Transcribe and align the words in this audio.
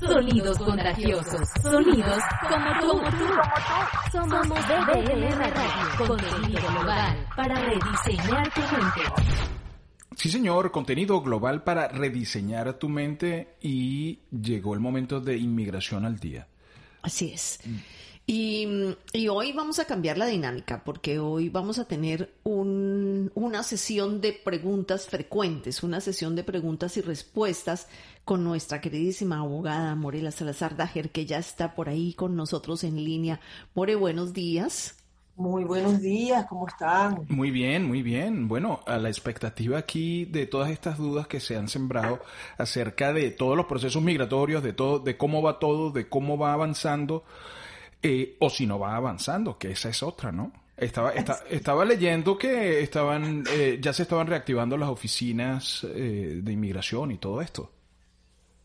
Sonidos 0.00 0.58
contagiosos. 0.58 1.48
Sonidos 1.62 2.22
como 2.48 2.80
tú. 2.80 2.88
Como 2.88 3.10
tú. 3.10 4.10
Somos 4.12 4.48
BBM 4.48 5.30
Radio. 5.30 6.06
Contenido 6.06 6.68
global 6.70 7.26
para 7.36 7.54
rediseñar 7.56 8.54
tu 8.54 8.60
mente. 8.60 9.00
Sí, 10.16 10.30
señor, 10.30 10.70
contenido 10.70 11.20
global 11.20 11.62
para 11.62 11.88
rediseñar 11.88 12.74
tu 12.74 12.88
mente 12.88 13.56
y 13.60 14.20
llegó 14.30 14.74
el 14.74 14.80
momento 14.80 15.20
de 15.20 15.36
inmigración 15.36 16.04
al 16.04 16.18
día. 16.18 16.48
Así 17.02 17.32
es. 17.32 17.60
Y, 18.30 18.68
y, 19.14 19.28
hoy 19.28 19.52
vamos 19.52 19.78
a 19.78 19.86
cambiar 19.86 20.18
la 20.18 20.26
dinámica 20.26 20.82
porque 20.84 21.18
hoy 21.18 21.48
vamos 21.48 21.78
a 21.78 21.86
tener 21.86 22.34
un, 22.44 23.32
una 23.34 23.62
sesión 23.62 24.20
de 24.20 24.34
preguntas 24.34 25.06
frecuentes, 25.06 25.82
una 25.82 26.02
sesión 26.02 26.36
de 26.36 26.44
preguntas 26.44 26.98
y 26.98 27.00
respuestas 27.00 27.88
con 28.26 28.44
nuestra 28.44 28.82
queridísima 28.82 29.38
abogada 29.38 29.94
Morela 29.94 30.30
Salazar 30.30 30.76
Dajer, 30.76 31.08
que 31.08 31.24
ya 31.24 31.38
está 31.38 31.74
por 31.74 31.88
ahí 31.88 32.12
con 32.12 32.36
nosotros 32.36 32.84
en 32.84 33.02
línea. 33.02 33.40
More, 33.74 33.94
buenos 33.94 34.34
días. 34.34 34.98
Muy 35.38 35.64
buenos 35.64 36.02
días, 36.02 36.44
¿cómo 36.50 36.68
están? 36.68 37.24
Muy 37.28 37.50
bien, 37.50 37.86
muy 37.86 38.02
bien. 38.02 38.46
Bueno, 38.46 38.80
a 38.86 38.98
la 38.98 39.08
expectativa 39.08 39.78
aquí 39.78 40.26
de 40.26 40.44
todas 40.44 40.70
estas 40.70 40.98
dudas 40.98 41.28
que 41.28 41.40
se 41.40 41.56
han 41.56 41.68
sembrado 41.68 42.20
acerca 42.58 43.14
de 43.14 43.30
todos 43.30 43.56
los 43.56 43.64
procesos 43.64 44.02
migratorios, 44.02 44.62
de 44.62 44.74
todo, 44.74 44.98
de 44.98 45.16
cómo 45.16 45.40
va 45.40 45.58
todo, 45.58 45.92
de 45.92 46.10
cómo 46.10 46.36
va 46.36 46.52
avanzando, 46.52 47.24
eh, 48.02 48.36
o 48.40 48.50
si 48.50 48.66
no 48.66 48.78
va 48.78 48.96
avanzando, 48.96 49.58
que 49.58 49.72
esa 49.72 49.88
es 49.88 50.02
otra, 50.02 50.32
¿no? 50.32 50.52
Estaba, 50.76 51.12
estaba 51.12 51.84
leyendo 51.84 52.38
que 52.38 52.80
estaban, 52.80 53.42
eh, 53.50 53.78
ya 53.82 53.92
se 53.92 54.02
estaban 54.02 54.28
reactivando 54.28 54.76
las 54.76 54.88
oficinas 54.88 55.84
eh, 55.84 56.40
de 56.42 56.52
inmigración 56.52 57.10
y 57.10 57.18
todo 57.18 57.42
esto. 57.42 57.72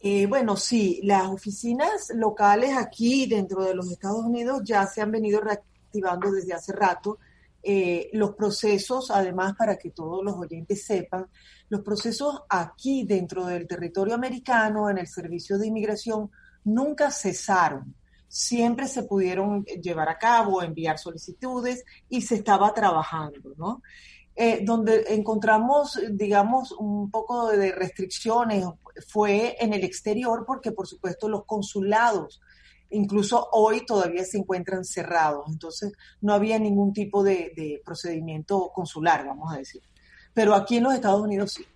Eh, 0.05 0.27
bueno, 0.27 0.57
sí, 0.57 0.99
las 1.03 1.27
oficinas 1.27 2.11
locales 2.13 2.75
aquí 2.77 3.25
dentro 3.25 3.63
de 3.63 3.73
los 3.73 3.89
Estados 3.89 4.25
Unidos 4.25 4.61
ya 4.65 4.85
se 4.85 5.01
han 5.01 5.11
venido 5.11 5.39
reactivando 5.39 6.29
desde 6.29 6.53
hace 6.53 6.73
rato. 6.73 7.19
Eh, 7.63 8.09
los 8.11 8.35
procesos, 8.35 9.09
además, 9.09 9.55
para 9.57 9.77
que 9.77 9.91
todos 9.91 10.21
los 10.21 10.35
oyentes 10.35 10.85
sepan, 10.85 11.27
los 11.69 11.81
procesos 11.81 12.41
aquí 12.49 13.05
dentro 13.05 13.45
del 13.45 13.65
territorio 13.65 14.13
americano, 14.13 14.89
en 14.89 14.97
el 14.97 15.07
servicio 15.07 15.57
de 15.57 15.67
inmigración, 15.67 16.29
nunca 16.65 17.09
cesaron. 17.09 17.95
Siempre 18.33 18.87
se 18.87 19.03
pudieron 19.03 19.63
llevar 19.63 20.09
a 20.09 20.17
cabo, 20.17 20.63
enviar 20.63 20.97
solicitudes 20.97 21.85
y 22.09 22.21
se 22.23 22.33
estaba 22.33 22.73
trabajando, 22.73 23.53
¿no? 23.57 23.83
Eh, 24.35 24.61
donde 24.63 25.05
encontramos, 25.09 25.99
digamos, 26.09 26.71
un 26.71 27.11
poco 27.11 27.49
de 27.49 27.71
restricciones 27.73 28.65
fue 29.07 29.55
en 29.59 29.73
el 29.73 29.83
exterior, 29.83 30.45
porque 30.47 30.71
por 30.71 30.87
supuesto 30.87 31.29
los 31.29 31.45
consulados, 31.45 32.41
incluso 32.89 33.49
hoy 33.51 33.85
todavía 33.85 34.23
se 34.25 34.39
encuentran 34.39 34.83
cerrados, 34.85 35.45
entonces 35.49 35.93
no 36.21 36.33
había 36.33 36.57
ningún 36.57 36.91
tipo 36.91 37.23
de, 37.23 37.79
procedimiento 37.85 38.71
consular, 38.73 39.27
vamos 39.27 39.53
a 39.53 39.57
decir. 39.57 39.83
Pero 40.33 40.55
aquí 40.55 40.77
en 40.77 40.85
los 40.85 40.95
Estados 40.95 41.21
Unidos 41.21 41.53
sí. 41.53 41.67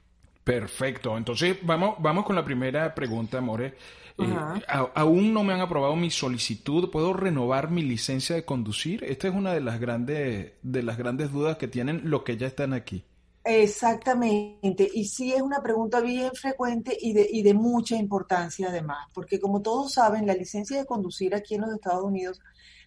Perfecto. 0.44 1.16
Entonces, 1.16 1.58
vamos, 1.61 1.97
vamos 2.00 2.25
con 2.25 2.35
la 2.35 2.44
primera 2.44 2.95
pregunta, 2.95 3.39
More. 3.41 3.75
Eh, 4.19 4.61
aún 4.95 5.33
no 5.33 5.43
me 5.43 5.53
han 5.53 5.61
aprobado 5.61 5.95
mi 5.95 6.09
solicitud. 6.09 6.89
¿Puedo 6.89 7.13
renovar 7.13 7.69
mi 7.69 7.83
licencia 7.83 8.35
de 8.35 8.45
conducir? 8.45 9.03
Esta 9.03 9.27
es 9.27 9.35
una 9.35 9.53
de 9.53 9.61
las 9.61 9.79
grandes, 9.79 10.53
de 10.61 10.83
las 10.83 10.97
grandes 10.97 11.31
dudas 11.31 11.57
que 11.57 11.67
tienen 11.67 12.01
los 12.09 12.23
que 12.23 12.38
ya 12.38 12.47
están 12.47 12.73
aquí. 12.73 13.03
Exactamente, 13.49 14.89
y 14.93 15.05
sí 15.05 15.31
es 15.31 15.41
una 15.41 15.61
pregunta 15.61 16.01
bien 16.01 16.31
frecuente 16.33 16.97
y 16.99 17.13
de, 17.13 17.29
y 17.31 17.43
de 17.43 17.53
mucha 17.53 17.95
importancia 17.95 18.67
además, 18.67 19.07
porque 19.13 19.39
como 19.39 19.61
todos 19.61 19.93
saben, 19.93 20.27
la 20.27 20.33
licencia 20.33 20.77
de 20.77 20.85
conducir 20.85 21.33
aquí 21.33 21.55
en 21.55 21.61
los 21.61 21.73
Estados 21.73 22.03
Unidos 22.03 22.41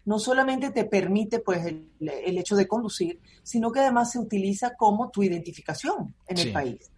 no 0.05 0.19
solamente 0.19 0.71
te 0.71 0.85
permite 0.85 1.39
pues 1.39 1.65
el, 1.65 1.91
hecho 1.99 2.57
de 2.57 2.69
conducir, 2.69 3.21
sino 3.43 3.73
que 3.73 3.81
además 3.81 4.13
se 4.13 4.19
utiliza 4.19 4.75
como 4.77 5.11
tu 5.11 5.23
identificación 5.23 6.15
en 6.27 6.39
el 6.39 6.53
país. 6.53 6.91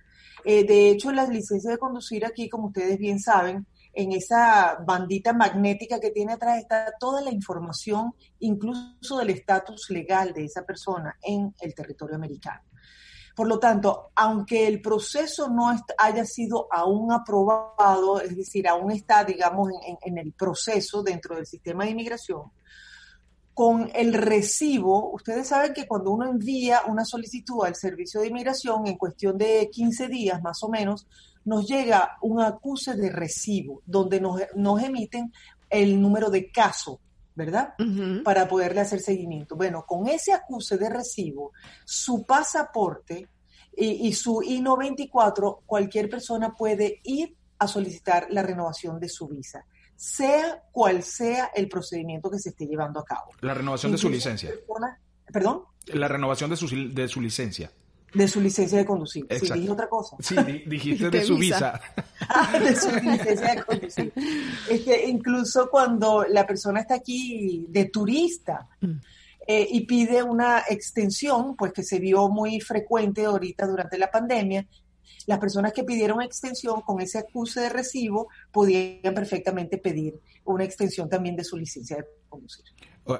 Eh, 0.44 0.64
de 0.64 0.90
hecho, 0.90 1.12
la 1.12 1.26
licencia 1.26 1.70
de 1.70 1.78
conducir 1.78 2.24
aquí, 2.24 2.48
como 2.48 2.68
ustedes 2.68 2.98
bien 2.98 3.20
saben, 3.20 3.66
en 3.92 4.12
esa 4.12 4.78
bandita 4.86 5.32
magnética 5.32 6.00
que 6.00 6.10
tiene 6.10 6.32
atrás 6.32 6.58
está 6.58 6.92
toda 6.98 7.20
la 7.20 7.30
información, 7.30 8.14
incluso 8.40 9.18
del 9.18 9.30
estatus 9.30 9.90
legal 9.90 10.32
de 10.32 10.44
esa 10.44 10.62
persona 10.64 11.16
en 11.22 11.54
el 11.60 11.74
territorio 11.74 12.16
americano. 12.16 12.62
Por 13.34 13.48
lo 13.48 13.58
tanto, 13.58 14.10
aunque 14.14 14.66
el 14.66 14.82
proceso 14.82 15.48
no 15.48 15.74
haya 15.98 16.24
sido 16.24 16.68
aún 16.70 17.12
aprobado, 17.12 18.20
es 18.20 18.36
decir, 18.36 18.68
aún 18.68 18.92
está, 18.92 19.24
digamos, 19.24 19.70
en, 20.02 20.18
el 20.18 20.32
proceso 20.32 21.02
dentro 21.02 21.36
del 21.36 21.46
sistema 21.46 21.84
de 21.84 21.90
inmigración, 21.90 22.52
con 23.54 23.90
el 23.94 24.14
recibo, 24.14 25.12
ustedes 25.12 25.48
saben 25.48 25.74
que 25.74 25.86
cuando 25.86 26.10
uno 26.10 26.28
envía 26.28 26.82
una 26.86 27.04
solicitud 27.04 27.64
al 27.64 27.74
servicio 27.74 28.20
de 28.20 28.28
inmigración 28.28 28.86
en 28.86 28.96
cuestión 28.96 29.36
de 29.36 29.68
15 29.70 30.08
días 30.08 30.42
más 30.42 30.62
o 30.62 30.68
menos, 30.68 31.06
nos 31.44 31.66
llega 31.66 32.18
un 32.22 32.40
acuse 32.40 32.94
de 32.94 33.10
recibo, 33.10 33.82
donde 33.86 34.20
nos, 34.20 34.82
emiten 34.82 35.32
el 35.68 36.00
número 36.00 36.30
de 36.30 36.50
caso, 36.50 37.00
¿verdad? 37.34 37.74
Para 38.24 38.48
poderle 38.48 38.80
hacer 38.80 39.00
seguimiento. 39.00 39.56
Bueno, 39.56 39.84
con 39.86 40.06
ese 40.06 40.32
acuse 40.32 40.76
de 40.76 40.88
recibo, 40.88 41.52
su 41.84 42.24
pasaporte 42.24 43.28
y, 43.76 44.08
y 44.08 44.12
su 44.12 44.42
I-94, 44.42 45.60
cualquier 45.64 46.10
persona 46.10 46.54
puede 46.54 47.00
ir 47.04 47.34
a 47.58 47.66
solicitar 47.66 48.26
la 48.30 48.42
renovación 48.42 49.00
de 49.00 49.08
su 49.08 49.28
visa 49.28 49.64
sea 50.02 50.60
cual 50.72 51.04
sea 51.04 51.52
el 51.54 51.68
procedimiento 51.68 52.28
que 52.28 52.40
se 52.40 52.48
esté 52.48 52.66
llevando 52.66 52.98
a 52.98 53.04
cabo. 53.04 53.30
La 53.40 53.54
renovación 53.54 53.92
de 53.92 53.98
su 53.98 54.10
licencia. 54.10 54.50
¿Perdón? 55.32 55.62
La 55.86 56.08
renovación 56.08 56.50
de 56.50 56.56
su, 56.56 56.66
de 56.92 57.06
su 57.06 57.20
licencia. 57.20 57.70
De 58.14 58.28
su 58.28 58.40
licencia 58.40 58.78
de 58.78 58.84
conducir. 58.84 59.26
Sí, 59.30 59.50
dije 59.52 59.70
otra 59.70 59.88
cosa. 59.88 60.16
Sí, 60.20 60.36
dijiste 60.66 61.10
de, 61.10 61.24
su 61.24 61.36
visa. 61.36 61.80
Ah, 62.28 62.58
de 62.58 62.76
su 62.76 62.88
licencia 62.90 63.54
de 63.54 63.64
conducir. 63.64 64.12
Este, 64.68 65.08
incluso 65.08 65.68
cuando 65.70 66.24
la 66.28 66.46
persona 66.46 66.80
está 66.80 66.94
aquí 66.94 67.66
de 67.68 67.86
turista 67.86 68.68
mm. 68.80 68.92
eh, 69.46 69.68
y 69.70 69.80
pide 69.86 70.22
una 70.22 70.62
extensión, 70.68 71.56
pues 71.56 71.72
que 71.72 71.82
se 71.82 71.98
vio 71.98 72.28
muy 72.28 72.60
frecuente 72.60 73.24
ahorita 73.24 73.66
durante 73.66 73.98
la 73.98 74.10
pandemia, 74.10 74.66
las 75.26 75.38
personas 75.38 75.72
que 75.72 75.84
pidieron 75.84 76.22
extensión 76.22 76.80
con 76.82 77.00
ese 77.00 77.18
acuse 77.18 77.60
de 77.60 77.68
recibo 77.68 78.28
podían 78.50 79.14
perfectamente 79.14 79.78
pedir 79.78 80.20
una 80.44 80.64
extensión 80.64 81.08
también 81.08 81.36
de 81.36 81.44
su 81.44 81.56
licencia 81.56 81.96
de 81.96 82.04
conducir. 82.28 82.64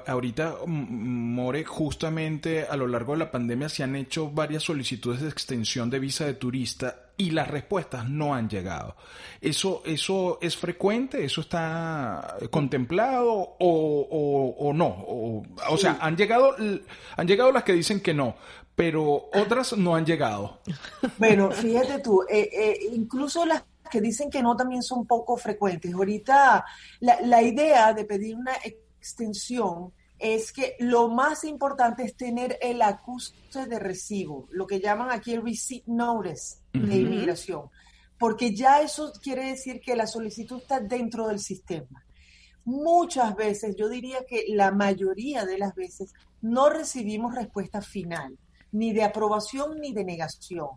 Ahorita, 0.07 0.59
More, 0.65 1.65
justamente 1.65 2.63
a 2.63 2.77
lo 2.77 2.87
largo 2.87 3.13
de 3.13 3.19
la 3.19 3.31
pandemia 3.31 3.67
se 3.67 3.83
han 3.83 3.97
hecho 3.97 4.31
varias 4.31 4.63
solicitudes 4.63 5.19
de 5.19 5.27
extensión 5.27 5.89
de 5.89 5.99
visa 5.99 6.25
de 6.25 6.35
turista 6.35 7.11
y 7.17 7.31
las 7.31 7.49
respuestas 7.49 8.09
no 8.09 8.33
han 8.33 8.47
llegado. 8.47 8.95
¿Eso, 9.41 9.83
eso 9.85 10.39
es 10.41 10.55
frecuente? 10.55 11.25
¿Eso 11.25 11.41
está 11.41 12.37
contemplado 12.49 13.33
o, 13.59 14.55
o, 14.57 14.73
no? 14.73 15.05
O, 15.69 15.77
sea, 15.77 15.97
han 15.99 16.15
llegado, 16.15 16.55
han 17.17 17.27
llegado 17.27 17.51
las 17.51 17.63
que 17.63 17.73
dicen 17.73 17.99
que 17.99 18.13
no, 18.13 18.37
pero 18.75 19.29
otras 19.33 19.77
no 19.77 19.95
han 19.95 20.05
llegado. 20.05 20.59
Bueno, 21.17 21.51
fíjate 21.51 21.99
tú, 21.99 22.23
eh, 22.23 22.49
eh, 22.51 22.79
incluso 22.93 23.45
las 23.45 23.63
que 23.91 24.01
dicen 24.01 24.29
que 24.29 24.41
no 24.41 24.55
también 24.55 24.81
son 24.81 25.05
poco 25.05 25.37
frecuentes. 25.37 25.93
Ahorita 25.93 26.65
la, 26.99 27.21
la 27.21 27.41
idea 27.41 27.93
de 27.93 28.05
pedir 28.05 28.35
una 28.35 28.53
extensión 28.63 29.93
es 30.17 30.53
que 30.53 30.75
lo 30.79 31.09
más 31.09 31.43
importante 31.43 32.03
es 32.03 32.15
tener 32.15 32.57
el 32.61 32.81
acuse 32.81 33.33
de 33.67 33.77
recibo, 33.77 34.47
lo 34.51 34.65
que 34.65 34.79
llaman 34.79 35.11
aquí 35.11 35.33
el 35.33 35.43
receipt 35.43 35.85
notice 35.85 36.59
de 36.71 36.95
inmigración, 36.95 37.63
porque 38.17 38.55
ya 38.55 38.81
eso 38.81 39.11
quiere 39.21 39.47
decir 39.47 39.81
que 39.81 39.95
la 39.95 40.07
solicitud 40.07 40.61
está 40.61 40.79
dentro 40.79 41.27
del 41.27 41.39
sistema. 41.39 42.05
Muchas 42.63 43.35
veces, 43.35 43.75
yo 43.75 43.89
diría 43.89 44.23
que 44.25 44.45
la 44.47 44.71
mayoría 44.71 45.45
de 45.45 45.57
las 45.57 45.75
veces, 45.75 46.13
no 46.41 46.69
recibimos 46.69 47.35
respuesta 47.35 47.81
final 47.81 48.37
ni 48.73 48.91
de 48.91 49.03
aprobación 49.03 49.79
ni 49.79 49.93
de 49.93 50.03
negación, 50.03 50.67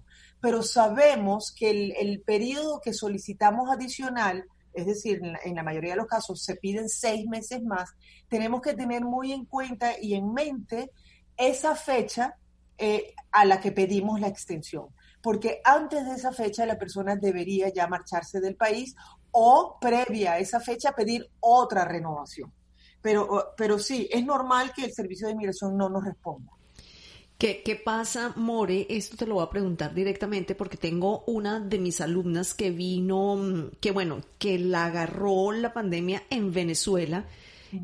pero 0.40 0.62
sabemos 0.62 1.52
que 1.52 1.94
el, 1.98 2.22
periodo 2.22 2.80
que 2.80 2.92
solicitamos 2.92 3.70
adicional, 3.70 4.44
es 4.74 4.86
decir, 4.86 5.20
en 5.44 5.54
la, 5.56 5.62
mayoría 5.62 5.92
de 5.92 5.96
los 5.96 6.06
casos 6.06 6.42
se 6.44 6.56
piden 6.56 6.88
seis 6.88 7.26
meses 7.26 7.62
más, 7.62 7.94
tenemos 8.28 8.60
que 8.60 8.74
tener 8.74 9.04
muy 9.04 9.32
en 9.32 9.46
cuenta 9.46 9.94
y 10.00 10.14
en 10.14 10.32
mente 10.32 10.90
esa 11.36 11.74
fecha 11.74 12.36
eh, 12.78 13.14
a 13.32 13.44
la 13.46 13.60
que 13.60 13.72
pedimos 13.72 14.20
la 14.20 14.28
extensión, 14.28 14.88
porque 15.22 15.60
antes 15.64 16.04
de 16.04 16.12
esa 16.12 16.32
fecha 16.32 16.66
la 16.66 16.78
persona 16.78 17.16
debería 17.16 17.72
ya 17.72 17.88
marcharse 17.88 18.40
del 18.40 18.56
país 18.56 18.94
o 19.32 19.78
previa 19.80 20.34
a 20.34 20.38
esa 20.38 20.60
fecha 20.60 20.92
pedir 20.92 21.28
otra 21.40 21.84
renovación. 21.84 22.52
Pero, 23.00 23.54
pero 23.56 23.78
sí, 23.78 24.08
es 24.10 24.24
normal 24.24 24.72
que 24.74 24.84
el 24.84 24.92
Servicio 24.92 25.26
de 25.26 25.32
Inmigración 25.32 25.76
no 25.76 25.88
nos 25.88 26.04
responda. 26.04 26.55
¿Qué, 27.38 27.62
¿Qué 27.62 27.76
pasa, 27.76 28.32
More? 28.36 28.86
Esto 28.88 29.18
te 29.18 29.26
lo 29.26 29.34
voy 29.34 29.44
a 29.44 29.50
preguntar 29.50 29.94
directamente 29.94 30.54
porque 30.54 30.78
tengo 30.78 31.22
una 31.26 31.60
de 31.60 31.78
mis 31.78 32.00
alumnas 32.00 32.54
que 32.54 32.70
vino, 32.70 33.36
mm, 33.36 33.70
que 33.78 33.90
bueno, 33.90 34.22
que 34.38 34.58
la 34.58 34.86
agarró 34.86 35.52
la 35.52 35.74
pandemia 35.74 36.22
en 36.30 36.50
Venezuela 36.52 37.26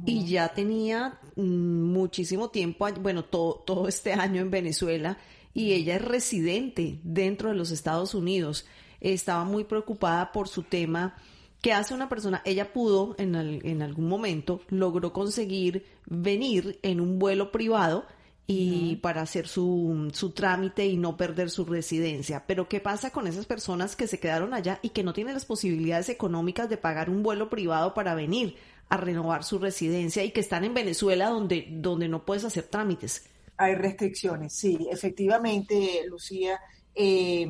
y 0.07 0.25
ya 0.25 0.55
tenía 0.55 1.19
mm, 1.37 1.43
muchísimo 1.43 2.49
tiempo, 2.49 2.89
bueno, 3.01 3.27
todo, 3.27 3.63
todo 3.67 3.89
este 3.89 4.15
año 4.15 4.41
en 4.41 4.51
Venezuela 4.51 5.19
y 5.53 5.73
ella 5.73 5.97
es 5.97 6.03
residente 6.03 6.99
dentro 7.03 7.51
de 7.51 7.55
los 7.55 7.73
Estados 7.73 8.15
Unidos. 8.15 8.65
Estaba 9.03 9.45
muy 9.45 9.65
preocupada 9.65 10.33
por 10.33 10.49
su 10.49 10.63
tema. 10.63 11.17
¿Qué 11.61 11.75
hace 11.75 11.93
una 11.93 12.09
persona? 12.09 12.41
Ella 12.47 12.73
pudo 12.73 13.17
en, 13.19 13.35
en 13.35 13.83
algún 13.83 14.09
momento, 14.09 14.63
logró 14.71 15.13
conseguir 15.13 15.85
venir 16.07 16.79
en 16.83 17.03
un 17.03 17.19
vuelo 17.19 17.53
privado 17.53 18.07
y 18.47 18.97
para 18.97 19.23
hacer 19.23 19.47
su, 19.47 20.11
su 20.12 20.31
trámite 20.31 20.87
y 20.87 20.97
no 20.97 21.17
perder 21.17 21.50
su 21.50 21.65
residencia. 21.65 22.44
Pero 22.47 22.69
¿qué 22.69 22.81
pasa 22.81 23.11
con 23.11 23.27
esas 23.27 23.47
personas 23.47 23.97
que 23.97 24.06
se 24.06 24.19
quedaron 24.19 24.53
allá 24.53 24.79
y 24.83 24.91
que 24.91 25.03
no 25.03 25.12
tienen 25.12 25.35
las 25.35 25.44
posibilidades 25.44 26.09
económicas 26.09 26.69
de 26.69 26.77
pagar 26.77 27.09
un 27.09 27.23
vuelo 27.23 27.49
privado 27.49 27.94
para 27.94 28.15
venir 28.15 28.56
a 28.89 28.97
renovar 28.97 29.44
su 29.44 29.59
residencia 29.59 30.25
y 30.25 30.33
que 30.33 30.41
están 30.41 30.65
en 30.65 30.75
Venezuela 30.75 31.31
donde, 31.31 31.69
donde 31.71 32.09
no 32.09 32.25
puedes 32.25 32.44
hacer 32.44 32.65
trámites? 32.65 33.25
Hay 33.56 33.75
restricciones, 33.75 34.53
sí, 34.53 34.89
efectivamente, 34.91 36.05
Lucía. 36.09 36.61
Eh, 36.94 37.49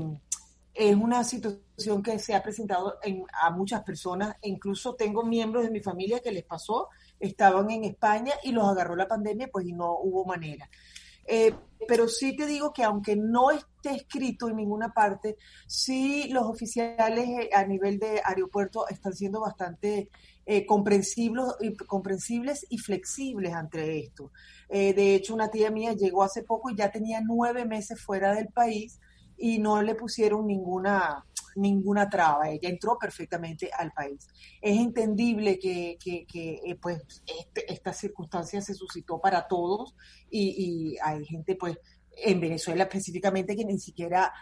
es 0.75 0.97
una 0.97 1.25
situación 1.25 2.03
que 2.03 2.19
se 2.19 2.35
ha 2.35 2.43
presentado 2.43 2.99
a 3.43 3.50
muchas 3.50 3.83
personas, 3.83 4.37
incluso 4.43 4.94
tengo 4.94 5.25
miembros 5.25 5.65
de 5.65 5.71
mi 5.71 5.81
familia 5.81 6.21
que 6.21 6.33
les 6.33 6.44
pasó, 6.44 6.89
estaban 7.23 7.71
en 7.71 7.85
España 7.85 8.35
y 8.43 8.53
los 8.53 8.69
agarró 8.69 8.97
la 8.97 9.09
pandemia, 9.09 9.49
pues 9.51 9.67
no 9.67 9.97
hubo 9.99 10.27
manera. 10.27 10.69
Eh, 11.25 11.55
pero 11.87 12.09
sí 12.09 12.37
te 12.37 12.47
digo 12.47 12.73
que 12.73 12.83
aunque 12.83 13.17
no 13.17 13.51
esté 13.51 13.95
escrito 13.95 14.49
en 14.49 14.57
ninguna 14.57 14.93
parte, 14.93 15.37
sí 15.67 16.29
los 16.31 16.45
oficiales 16.45 17.29
eh, 17.29 17.51
a 17.55 17.65
nivel 17.65 17.99
de 17.99 18.21
aeropuerto 18.25 18.89
están 18.89 19.15
siendo 19.15 19.41
bastante 19.41 20.09
eh, 20.47 20.67
comprensibles, 20.67 22.67
y 22.69 22.79
flexibles 22.79 23.55
ante 23.55 24.01
esto. 24.01 24.33
de 24.69 25.15
hecho, 25.15 25.35
una 25.35 25.51
tía 25.51 25.71
mía 25.71 25.93
llegó 25.93 26.25
hace 26.25 26.43
poco 26.43 26.71
y 26.71 26.77
ya 26.77 26.91
tenía 26.91 27.21
nueve 27.21 27.65
meses 27.65 28.01
fuera 28.01 28.35
del 28.35 28.49
país 28.49 28.99
y 29.37 29.59
no 29.59 29.83
le 29.83 29.95
pusieron 29.95 30.47
ninguna 30.47 31.25
ninguna 31.57 32.09
traba, 32.09 32.49
ella 32.51 32.69
entró 32.69 32.99
perfectamente 32.99 33.71
al 33.77 33.93
país. 33.93 34.29
Es 34.61 34.79
entendible 34.79 35.59
que, 35.59 35.97
que, 35.99 36.27
eh, 36.65 36.79
pues 36.81 37.23
este, 37.27 37.73
esta 37.73 37.93
circunstancia 37.93 38.61
se 38.61 38.75
suscitó 38.75 39.21
para 39.21 39.47
todos 39.47 39.95
y, 40.31 40.97
hay 41.03 41.25
gente 41.25 41.57
pues 41.57 41.79
en 42.17 42.41
Venezuela 42.41 42.85
específicamente 42.85 43.57
que 43.57 43.65
ni 43.65 43.79
siquiera 43.79 44.33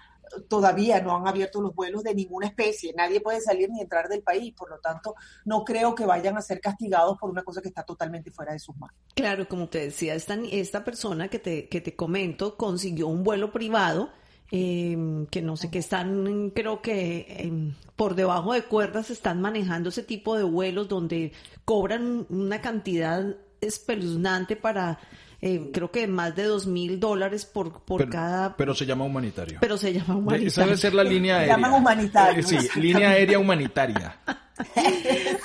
todavía 0.49 1.01
no 1.01 1.17
han 1.17 1.27
abierto 1.27 1.61
los 1.61 1.75
vuelos 1.75 2.03
de 2.03 2.15
ninguna 2.15 2.47
especie, 2.47 2.93
nadie 2.97 3.21
puede 3.21 3.41
salir 3.41 3.69
ni 3.71 3.81
entrar 3.81 4.09
del 4.09 4.23
país, 4.23 4.55
por 4.55 4.71
lo 4.71 4.79
tanto 4.79 5.15
no 5.45 5.65
creo 5.65 5.95
que 5.95 6.05
vayan 6.05 6.37
a 6.37 6.43
ser 6.43 6.61
castigados 6.61 7.19
por 7.19 7.31
una 7.31 7.43
cosa 7.43 7.61
que 7.61 7.69
está 7.69 7.83
totalmente 7.83 8.31
fuera 8.31 8.53
de 8.53 8.59
sus 8.59 8.77
manos. 8.77 8.97
Claro, 9.15 9.49
como 9.49 9.69
te 9.69 9.79
decía, 9.79 10.15
esta, 10.15 10.39
esta 10.51 10.85
persona 10.85 11.29
que 11.29 11.39
te, 11.39 11.69
que 11.69 11.81
te 11.81 11.97
comento 11.97 12.57
consiguió 12.57 13.09
un 13.09 13.25
vuelo 13.25 13.53
privado 13.53 14.11
eh, 14.52 15.26
que 15.31 15.43
no 15.43 15.56
sé, 15.56 15.70
que 15.70 15.79
están, 15.79 16.50
creo 16.50 16.82
que 16.82 17.26
em, 17.38 17.75
por 17.97 18.14
debajo 18.14 18.52
de 18.52 18.62
cuerdas 18.62 19.11
están 19.11 19.41
manejando 19.41 19.91
ese 19.91 20.02
tipo 20.02 20.37
de 20.37 20.43
vuelos 20.43 20.88
donde 20.88 21.32
cobran 21.64 22.26
una 22.29 22.61
cantidad 22.61 23.37
espeluznante 23.61 24.56
para, 24.56 24.99
eh, 25.41 25.70
creo 25.73 25.91
que 25.91 26.06
más 26.06 26.35
de 26.35 26.44
dos 26.44 26.67
mil 26.67 26.99
dólares 26.99 27.44
por, 27.47 27.82
por 27.82 28.08
cada... 28.08 28.56
Pero 28.56 28.75
se 28.75 28.87
llama 28.87 29.05
humanitario. 29.05 29.58
Pero 29.61 29.76
se 29.76 29.93
llama 29.93 30.17
humanitario. 30.17 30.49
Esa 30.49 30.64
debe 30.64 30.76
ser 30.76 30.94
la 30.94 31.05
línea 31.05 31.37
aérea. 31.37 31.55
Se 31.55 31.61
llama 31.61 31.76
humanitario. 31.76 32.43
sí, 32.47 32.58
línea 32.81 33.11
aérea 33.11 33.38
humanitaria. 33.38 34.17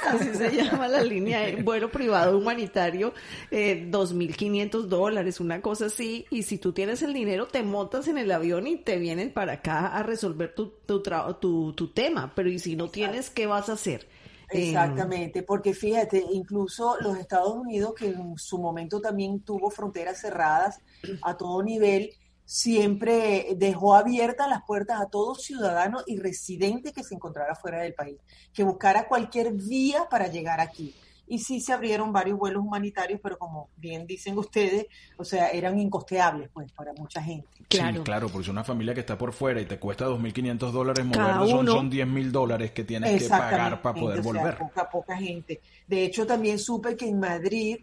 Así 0.08 0.34
se 0.36 0.52
llama 0.52 0.88
la 0.88 1.04
línea 1.04 1.42
de 1.42 1.58
vuelo 1.58 1.92
privado 1.92 2.38
humanitario, 2.38 3.14
eh, 3.52 3.88
2.500 3.90 4.88
dólares, 4.88 5.40
una 5.40 5.62
cosa 5.62 5.88
así. 5.88 6.26
Y 6.30 6.44
si 6.44 6.58
tú 6.58 6.74
tienes 6.74 7.02
el 7.02 7.14
dinero, 7.14 7.48
te 7.48 7.64
montas 7.64 8.08
en 8.08 8.18
el 8.18 8.32
avión 8.32 8.68
y 8.68 8.78
te 8.78 8.98
vienen 8.98 9.32
para 9.32 9.54
acá 9.54 9.88
a 9.88 10.04
resolver 10.04 10.54
tu, 10.56 10.70
tu, 10.86 11.02
tu, 11.02 11.74
tu 11.74 11.88
tema. 11.94 12.34
Pero 12.36 12.50
y 12.50 12.60
si 12.60 12.76
no 12.76 12.90
tienes, 12.90 13.30
¿qué 13.30 13.48
vas 13.48 13.70
a 13.70 13.74
hacer? 13.74 14.08
Eh, 14.50 14.70
Exactamente, 14.70 15.44
porque 15.44 15.74
fíjate, 15.74 16.24
incluso 16.32 16.98
los 17.02 17.18
Estados 17.18 17.56
Unidos, 17.56 17.94
que 17.96 18.08
en 18.10 18.38
su 18.38 18.58
momento 18.60 19.02
también 19.02 19.42
tuvo 19.42 19.70
fronteras 19.72 20.22
cerradas 20.22 20.80
a 21.22 21.36
todo 21.36 21.64
nivel, 21.64 22.12
siempre 22.45 23.56
dejó 23.57 23.95
abiertas 23.95 24.47
las 24.47 24.63
puertas 24.63 25.01
a 25.01 25.07
todo 25.07 25.36
ciudadano 25.36 26.00
y 26.06 26.18
residente 26.19 26.94
que 26.94 27.03
se 27.03 27.15
encontrara 27.15 27.56
fuera 27.56 27.81
del 27.81 27.94
país, 27.94 28.18
que 28.53 28.63
buscara 28.63 29.07
cualquier 29.07 29.53
vía 29.53 30.07
para 30.09 30.27
llegar 30.27 30.59
aquí. 30.59 30.94
Y 31.27 31.39
sí 31.39 31.59
se 31.59 31.74
abrieron 31.74 32.13
varios 32.13 32.38
vuelos 32.38 32.62
humanitarios, 32.63 33.19
pero 33.21 33.39
como 33.39 33.69
bien 33.77 34.06
dicen 34.06 34.38
ustedes, 34.38 34.86
o 35.18 35.25
sea, 35.25 35.50
eran 35.50 35.80
incosteables 35.80 36.50
pues 36.53 36.71
para 36.71 36.94
mucha 36.94 37.19
gente. 37.19 37.47
Claro. 37.68 37.97
Sí, 37.97 38.03
claro, 38.03 38.30
porque 38.30 38.45
si 38.45 38.51
una 38.51 38.63
familia 38.63 38.94
que 38.94 39.00
está 39.00 39.18
por 39.18 39.33
fuera 39.33 39.59
y 39.59 39.65
te 39.65 39.80
cuesta 39.80 40.06
2.500 40.06 40.71
dólares 40.71 41.03
moverlo, 41.03 41.47
son, 41.47 41.65
son 41.65 41.92
10.000 41.92 42.30
dólares 42.30 42.71
que 42.74 42.83
tienes 42.83 43.24
que 43.24 43.27
pagar 43.27 43.81
para 43.81 44.00
poder 44.00 44.21
volver. 44.21 44.56
poca, 44.56 44.88
poca 44.88 45.18
gente. 45.18 45.62
De 45.88 46.06
hecho, 46.06 46.27
también 46.27 46.59
supe 46.59 46.95
que 46.95 47.07
en 47.07 47.19
Madrid 47.19 47.77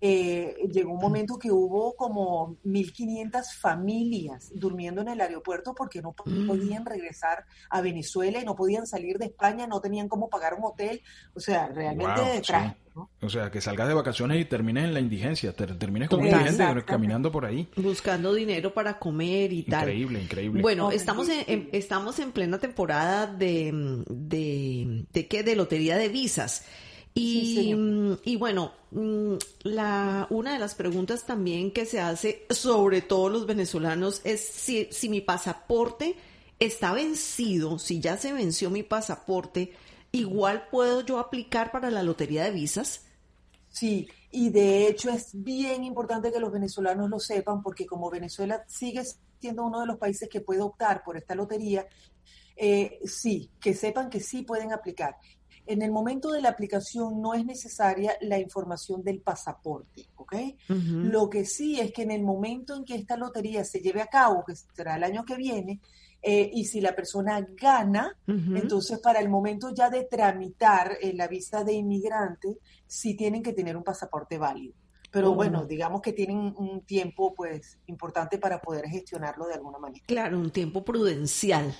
eh, 0.00 0.54
llegó 0.72 0.92
un 0.92 1.00
momento 1.00 1.38
que 1.38 1.50
hubo 1.50 1.94
como 1.94 2.56
1.500 2.64 3.54
familias 3.58 4.50
durmiendo 4.54 5.02
en 5.02 5.08
el 5.08 5.20
aeropuerto 5.20 5.74
porque 5.74 6.00
no 6.00 6.14
mm. 6.24 6.46
podían 6.46 6.86
regresar 6.86 7.44
a 7.68 7.80
Venezuela 7.80 8.40
y 8.40 8.44
no 8.44 8.56
podían 8.56 8.86
salir 8.86 9.18
de 9.18 9.26
España, 9.26 9.66
no 9.66 9.80
tenían 9.80 10.08
cómo 10.08 10.30
pagar 10.30 10.54
un 10.54 10.64
hotel, 10.64 11.02
o 11.34 11.40
sea, 11.40 11.68
realmente 11.68 12.20
detrás. 12.22 12.76
O 13.20 13.28
sea, 13.28 13.50
que 13.50 13.60
salgas 13.60 13.86
de 13.88 13.94
vacaciones 13.94 14.40
y 14.40 14.44
termines 14.44 14.84
en 14.84 14.94
la 14.94 15.00
indigencia, 15.00 15.52
termines 15.52 16.08
como 16.08 16.24
indigente 16.24 16.84
caminando 16.84 17.30
por 17.30 17.44
ahí. 17.44 17.68
Buscando 17.76 18.32
dinero 18.32 18.72
para 18.72 18.98
comer 18.98 19.52
y 19.52 19.62
tal. 19.64 19.82
Increíble, 19.82 20.22
increíble. 20.22 20.62
Bueno, 20.62 20.90
estamos 20.90 21.28
en, 21.28 21.68
estamos 21.72 22.18
en 22.18 22.32
plena 22.32 22.58
temporada 22.58 23.26
de, 23.26 24.02
de, 24.08 25.06
de, 25.12 25.28
¿qué? 25.28 25.42
De 25.42 25.54
lotería 25.54 25.96
de 25.96 26.08
visas. 26.08 26.64
Y, 27.18 27.74
y 28.24 28.36
bueno, 28.36 28.72
mm, 28.90 29.34
la, 29.62 30.26
una 30.30 30.52
de 30.52 30.58
las 30.58 30.74
preguntas 30.74 31.24
también 31.24 31.72
que 31.72 31.86
se 31.86 32.00
hace, 32.00 32.46
sobre 32.50 33.02
todo 33.02 33.28
los 33.28 33.46
venezolanos, 33.46 34.20
es 34.24 34.40
si, 34.40 34.88
si 34.90 35.08
mi 35.08 35.20
pasaporte 35.20 36.16
está 36.58 36.92
vencido, 36.92 37.78
si 37.78 38.00
ya 38.00 38.16
se 38.16 38.32
venció 38.32 38.70
mi 38.70 38.82
pasaporte, 38.82 39.72
igual 40.12 40.68
puedo 40.70 41.02
yo 41.02 41.18
aplicar 41.18 41.70
para 41.70 41.90
la 41.90 42.02
lotería 42.02 42.44
de 42.44 42.50
visas. 42.50 43.04
Sí, 43.70 44.08
y 44.30 44.50
de 44.50 44.88
hecho 44.88 45.10
es 45.10 45.30
bien 45.32 45.84
importante 45.84 46.32
que 46.32 46.40
los 46.40 46.52
venezolanos 46.52 47.08
lo 47.08 47.20
sepan 47.20 47.62
porque 47.62 47.86
como 47.86 48.10
Venezuela 48.10 48.64
sigue 48.66 49.02
siendo 49.40 49.64
uno 49.64 49.80
de 49.80 49.86
los 49.86 49.98
países 49.98 50.28
que 50.28 50.40
puede 50.40 50.62
optar 50.62 51.02
por 51.04 51.16
esta 51.16 51.34
lotería, 51.34 51.86
eh, 52.56 52.98
sí, 53.04 53.50
que 53.60 53.74
sepan 53.74 54.10
que 54.10 54.20
sí 54.20 54.42
pueden 54.42 54.72
aplicar 54.72 55.16
en 55.68 55.82
el 55.82 55.92
momento 55.92 56.30
de 56.30 56.40
la 56.40 56.48
aplicación 56.48 57.20
no 57.20 57.34
es 57.34 57.44
necesaria 57.44 58.14
la 58.22 58.38
información 58.38 59.02
del 59.02 59.20
pasaporte, 59.20 60.06
¿ok? 60.16 60.34
Lo 60.68 61.28
que 61.28 61.44
sí 61.44 61.78
es 61.78 61.92
que 61.92 62.02
en 62.02 62.10
el 62.10 62.22
momento 62.22 62.74
en 62.74 62.84
que 62.84 62.94
esta 62.94 63.16
lotería 63.16 63.64
se 63.64 63.80
lleve 63.80 64.00
a 64.00 64.06
cabo, 64.06 64.44
que 64.46 64.54
será 64.56 64.96
el 64.96 65.04
año 65.04 65.24
que 65.24 65.36
viene, 65.36 65.80
eh, 66.20 66.50
y 66.52 66.64
si 66.64 66.80
la 66.80 66.96
persona 66.96 67.46
gana, 67.54 68.16
entonces 68.26 68.98
para 68.98 69.20
el 69.20 69.28
momento 69.28 69.72
ya 69.72 69.88
de 69.88 70.04
tramitar 70.04 70.96
eh, 71.00 71.12
la 71.14 71.28
visa 71.28 71.62
de 71.62 71.74
inmigrante, 71.74 72.58
sí 72.86 73.14
tienen 73.14 73.42
que 73.42 73.52
tener 73.52 73.76
un 73.76 73.84
pasaporte 73.84 74.38
válido. 74.38 74.74
Pero 75.10 75.34
bueno, 75.34 75.64
digamos 75.64 76.02
que 76.02 76.12
tienen 76.12 76.54
un 76.56 76.82
tiempo 76.82 77.34
pues 77.34 77.78
importante 77.86 78.38
para 78.38 78.60
poder 78.60 78.86
gestionarlo 78.86 79.46
de 79.46 79.54
alguna 79.54 79.78
manera. 79.78 80.04
Claro, 80.06 80.38
un 80.38 80.50
tiempo 80.50 80.84
prudencial. 80.84 81.74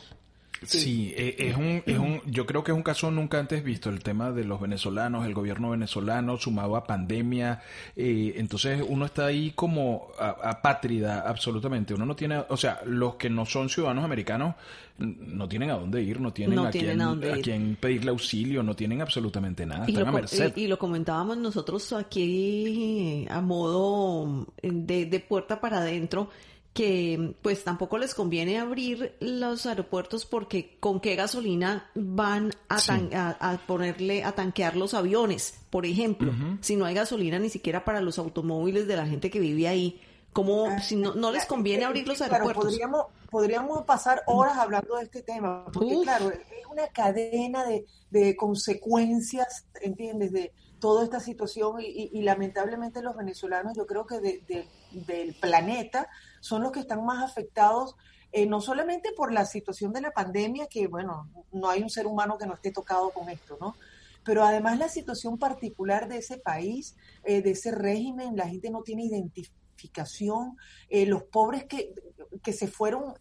Sí, 0.65 1.15
eh, 1.17 1.37
es, 1.39 1.57
un, 1.57 1.83
es 1.87 1.99
un, 1.99 2.21
yo 2.27 2.47
creo 2.47 2.65
que 2.65 2.73
es 2.73 2.77
un 2.77 2.83
caso 2.83 3.11
nunca 3.11 3.39
antes 3.39 3.63
visto, 3.63 3.91
el 3.91 4.03
tema 4.03 4.33
de 4.33 4.45
los 4.45 4.61
venezolanos, 4.61 5.27
el 5.27 5.35
gobierno 5.35 5.71
venezolano 5.71 6.37
sumado 6.37 6.77
a 6.77 6.85
pandemia, 6.85 7.63
eh, 7.97 8.35
entonces 8.37 8.83
uno 8.87 9.07
está 9.07 9.27
ahí 9.27 9.53
como 9.55 10.09
apátrida 10.19 11.21
absolutamente, 11.21 11.95
uno 11.95 12.07
no 12.07 12.17
tiene, 12.17 12.43
o 12.49 12.57
sea, 12.57 12.81
los 12.85 13.15
que 13.15 13.31
no 13.31 13.47
son 13.47 13.69
ciudadanos 13.69 14.05
americanos 14.05 14.55
no 14.99 15.49
tienen 15.49 15.71
a 15.71 15.75
dónde 15.75 16.03
ir, 16.03 16.21
no 16.21 16.33
tienen, 16.33 16.59
a, 16.59 16.71
quién, 16.71 17.77
pedirle 17.81 18.11
auxilio, 18.11 18.65
no 18.65 18.75
tienen 18.75 19.01
absolutamente 19.01 19.65
nada, 19.65 19.85
y 19.87 19.93
están 19.93 20.05
lo, 20.05 20.11
a 20.11 20.13
merced. 20.13 20.57
Y, 20.57 20.67
lo 20.67 20.77
comentábamos 20.77 21.37
nosotros 21.39 21.93
aquí 21.93 23.27
a 23.31 23.41
modo 23.41 24.47
de, 24.61 25.07
de 25.07 25.21
puerta 25.21 25.61
para 25.61 25.79
adentro, 25.79 26.31
que 26.73 27.35
pues 27.43 27.65
tampoco 27.65 27.99
les 27.99 28.15
conviene 28.15 28.59
abrir 28.59 29.17
los 29.21 29.67
aeropuertos 29.67 30.27
porque 30.27 30.77
con 30.79 31.01
qué 31.01 31.17
gasolina 31.17 31.91
van 31.95 32.53
a, 32.69 33.59
ponerle 33.67 34.23
a 34.23 34.33
tanquear 34.33 34.77
los 34.77 34.95
aviones, 34.95 35.59
por 35.71 35.87
ejemplo, 35.87 36.33
si 36.61 36.77
no 36.77 36.85
hay 36.85 36.95
gasolina 36.95 37.39
ni 37.39 37.51
siquiera 37.51 37.85
para 37.85 38.01
los 38.01 38.19
automóviles 38.19 38.87
de 38.87 38.97
la 38.97 39.07
gente 39.07 39.31
que 39.31 39.41
vive 39.41 39.67
ahí, 39.67 40.01
como 40.33 40.67
ah, 40.67 40.81
si 40.81 40.95
no, 40.95 41.33
les 41.33 41.47
conviene 41.47 41.85
abrir 41.85 42.07
los 42.07 42.21
aeropuertos. 42.21 42.65
podríamos, 42.65 43.07
podríamos 43.31 43.85
pasar 43.85 44.23
horas 44.27 44.57
hablando 44.57 44.97
de 44.97 45.05
este 45.05 45.23
tema, 45.23 45.65
porque 45.73 45.99
claro, 46.03 46.31
es 46.31 46.67
una 46.71 46.87
cadena 46.89 47.65
de, 47.65 47.87
de 48.11 48.37
consecuencias, 48.37 49.67
¿entiendes? 49.81 50.33
De 50.33 50.53
toda 50.79 51.05
esta 51.05 51.21
situación 51.21 51.77
y, 51.81 52.23
lamentablemente 52.23 53.03
los 53.03 53.17
venezolanos, 53.17 53.77
yo 53.77 53.87
creo 53.87 54.07
que 54.07 54.21
del 54.21 55.35
planeta, 55.41 56.09
son 56.41 56.63
los 56.63 56.73
que 56.73 56.81
están 56.81 57.05
más 57.05 57.23
afectados 57.23 57.95
eh, 58.31 58.47
no 58.47 58.61
solamente 58.61 59.13
por 59.17 59.33
la 59.33 59.47
situación 59.47 59.93
de 59.93 60.03
la 60.03 60.11
pandemia, 60.11 60.67
que 60.67 60.87
bueno, 60.87 61.31
no 61.51 61.71
hay 61.71 61.83
un 61.83 61.89
ser 61.89 62.07
humano 62.07 62.37
que 62.37 62.47
no 62.47 62.55
esté 62.55 62.71
tocado 62.71 63.11
con 63.11 63.31
esto, 63.31 63.57
¿no? 63.59 63.75
Pero 64.23 64.45
además 64.45 64.79
la 64.79 64.91
situación 64.91 65.39
particular 65.39 66.09
de 66.09 66.19
ese 66.19 66.37
país, 66.37 66.95
eh, 67.25 67.41
de 67.41 67.53
ese 67.53 67.71
régimen, 67.71 68.37
la 68.37 68.47
gente 68.47 68.71
no 68.71 68.83
tiene 68.83 69.05
identificación, 69.05 70.59
eh, 70.91 71.07
los 71.07 71.23
pobres 71.23 71.65
que, 71.65 71.95
que 72.43 72.53
se 72.53 72.69
fueron 72.69 73.15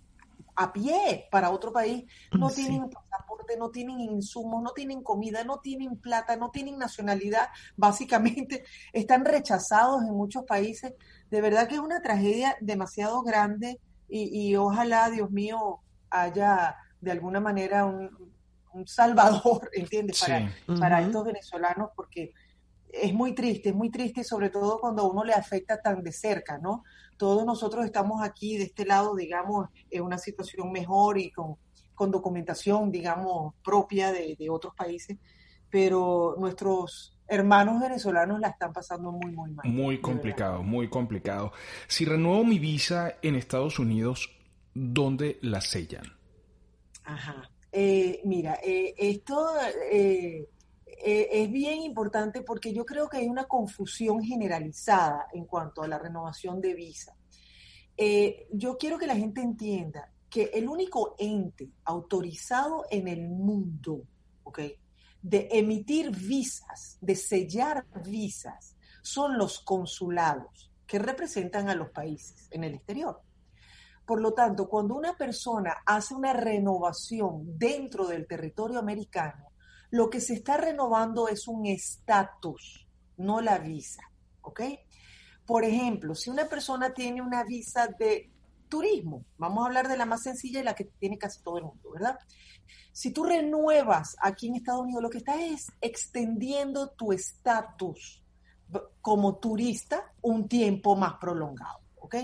a 0.58 0.74
pie 0.74 1.28
para 1.32 1.52
otro 1.52 1.72
país, 1.72 2.04
no 2.32 2.50
tienen 2.50 2.90
pasaporte, 2.90 3.56
no 3.58 3.70
tienen 3.70 4.02
insumos, 4.02 4.62
no 4.62 4.72
tienen 4.72 5.04
comida, 5.04 5.44
no 5.44 5.60
tienen 5.60 5.98
plata, 5.98 6.36
no 6.36 6.50
tienen 6.50 6.78
nacionalidad, 6.80 7.50
básicamente 7.78 8.66
están 8.92 9.24
rechazados 9.24 10.02
en 10.02 10.14
muchos 10.14 10.44
países. 10.44 10.94
De 11.30 11.42
verdad 11.42 11.68
que 11.68 11.76
es 11.76 11.82
una 11.82 12.02
tragedia 12.02 12.58
demasiado 12.62 13.22
grande 13.22 13.80
y, 14.10 14.56
ojalá, 14.56 15.10
Dios 15.10 15.30
mío, 15.32 15.80
haya 16.10 16.76
de 17.02 17.12
alguna 17.12 17.40
manera 17.40 17.86
un, 17.86 18.10
salvador, 18.86 19.70
¿entiendes? 19.74 20.20
Para, 20.20 20.52
para 20.80 21.02
estos 21.02 21.26
venezolanos, 21.26 21.90
porque 21.96 22.32
es 22.90 23.14
muy 23.14 23.34
triste, 23.34 23.70
es 23.70 23.76
muy 23.76 23.90
triste, 23.90 24.24
sobre 24.24 24.50
todo 24.50 24.80
cuando 24.80 25.02
a 25.02 25.10
uno 25.10 25.24
le 25.24 25.34
afecta 25.34 25.82
tan 25.82 26.04
de 26.04 26.12
cerca, 26.12 26.58
¿no? 26.60 26.84
Todos 27.18 27.46
nosotros 27.46 27.86
estamos 27.86 28.24
aquí 28.24 28.58
de 28.58 28.66
este 28.66 28.86
lado, 28.86 29.16
digamos, 29.16 29.70
en 29.90 30.04
una 30.04 30.20
situación 30.20 30.72
mejor 30.72 31.18
y 31.18 31.32
con, 31.32 31.56
con 31.96 32.12
documentación, 32.12 32.92
digamos, 32.92 33.56
propia 33.64 34.12
de, 34.12 34.36
de 34.38 34.50
otros 34.50 34.76
países, 34.76 35.18
pero 35.70 36.36
nuestros 36.38 37.17
hermanos 37.28 37.82
venezolanos 37.82 38.40
la 38.40 38.50
están 38.50 38.74
pasando 38.74 39.12
muy, 39.12 39.32
muy 39.32 39.52
mal. 39.52 39.68
Muy 39.68 40.00
complicado, 40.00 40.64
muy 40.64 40.90
complicado. 40.90 41.52
Si 41.88 42.06
renuevo 42.06 42.44
mi 42.44 42.60
visa 42.60 43.16
en 43.22 43.36
Estados 43.36 43.80
Unidos, 43.80 44.30
¿dónde 44.74 45.38
la 45.42 45.62
sellan? 45.62 46.06
Ajá. 47.04 47.50
Eh, 47.72 48.22
mira, 48.26 48.60
eh, 48.64 48.94
esto 48.98 49.50
eh, 49.92 50.48
es 50.86 51.52
bien 51.52 51.82
importante 51.82 52.42
porque 52.42 52.74
yo 52.74 52.86
creo 52.86 53.08
que 53.08 53.18
hay 53.18 53.28
una 53.28 53.46
confusión 53.46 54.24
generalizada 54.24 55.28
en 55.34 55.46
cuanto 55.46 55.84
a 55.84 55.88
la 55.88 56.00
renovación 56.00 56.60
de 56.62 56.74
visa. 56.74 57.16
yo 58.52 58.78
quiero 58.78 58.98
que 58.98 59.08
la 59.08 59.16
gente 59.16 59.42
entienda 59.42 60.12
que 60.30 60.52
el 60.54 60.68
único 60.68 61.16
ente 61.18 61.70
autorizado 61.86 62.86
en 62.90 63.08
el 63.08 63.28
mundo, 63.28 64.04
¿ok? 64.44 64.60
De 65.28 65.50
emitir 65.52 66.10
visas, 66.16 66.98
de 67.02 67.16
sellar 67.16 67.86
visas, 68.06 68.78
son 69.02 69.38
los 69.38 69.60
consulados 69.60 70.72
que 70.86 71.00
representan 71.00 71.68
a 71.68 71.76
los 71.76 71.90
países 71.90 72.48
en 72.52 72.64
el 72.64 72.76
exterior. 72.76 73.22
Por 74.06 74.22
lo 74.22 74.34
tanto, 74.34 74.70
cuando 74.70 74.96
una 74.96 75.18
persona 75.18 75.76
hace 75.86 76.14
una 76.16 76.32
renovación 76.32 77.58
dentro 77.58 78.08
del 78.08 78.26
territorio 78.26 78.80
americano, 78.80 79.52
lo 79.90 80.10
que 80.10 80.22
se 80.22 80.34
está 80.34 80.56
renovando 80.56 81.28
es 81.28 81.46
un 81.50 81.66
estatus, 81.66 82.88
no 83.18 83.42
la 83.42 83.58
visa. 83.58 84.04
¿Ok? 84.42 84.62
Por 85.46 85.66
ejemplo, 85.66 86.16
si 86.16 86.30
una 86.30 86.46
persona 86.46 86.94
tiene 86.94 87.22
una 87.22 87.44
visa 87.44 87.88
de 88.00 88.32
turismo, 88.68 89.26
vamos 89.38 89.64
a 89.64 89.68
hablar 89.68 89.88
de 89.88 89.98
la 89.98 90.06
más 90.06 90.24
sencilla 90.24 90.60
y 90.60 90.64
la 90.64 90.76
que 90.76 90.86
tiene 90.86 91.18
casi 91.18 91.42
todo 91.42 91.58
el 91.58 91.66
mundo, 91.66 91.92
¿verdad? 91.92 92.20
Si 92.92 93.12
tú 93.12 93.24
renuevas 93.24 94.16
aquí 94.22 94.48
en 94.48 94.56
Estados 94.56 94.82
Unidos, 94.82 95.04
lo 95.04 95.10
que 95.10 95.20
estás 95.20 95.40
es 95.40 95.72
extendiendo 95.82 96.90
tu 96.90 97.14
estatus 97.14 98.24
como 99.02 99.36
turista 99.36 100.12
un 100.22 100.48
tiempo 100.48 100.96
más 100.96 101.14
prolongado. 101.20 101.80
¿ok? 102.00 102.16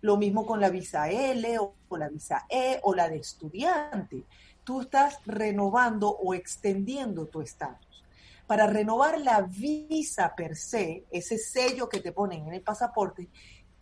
Lo 0.00 0.16
mismo 0.16 0.46
con 0.46 0.60
la 0.60 0.70
visa 0.70 1.10
L 1.10 1.58
o, 1.58 1.74
la 1.96 2.08
visa 2.08 2.46
E 2.48 2.80
o 2.82 2.94
la 2.94 3.08
de 3.08 3.18
estudiante. 3.18 4.24
Tú 4.64 4.82
estás 4.82 5.18
renovando 5.26 6.08
o 6.10 6.34
extendiendo 6.34 7.26
tu 7.26 7.40
estatus. 7.40 8.04
Para 8.46 8.66
renovar 8.66 9.20
la 9.20 9.42
visa 9.42 10.34
per 10.36 10.56
se, 10.56 11.04
ese 11.10 11.38
sello 11.38 11.88
que 11.88 12.00
te 12.00 12.12
ponen 12.12 12.46
en 12.46 12.54
el 12.54 12.62
pasaporte, 12.62 13.28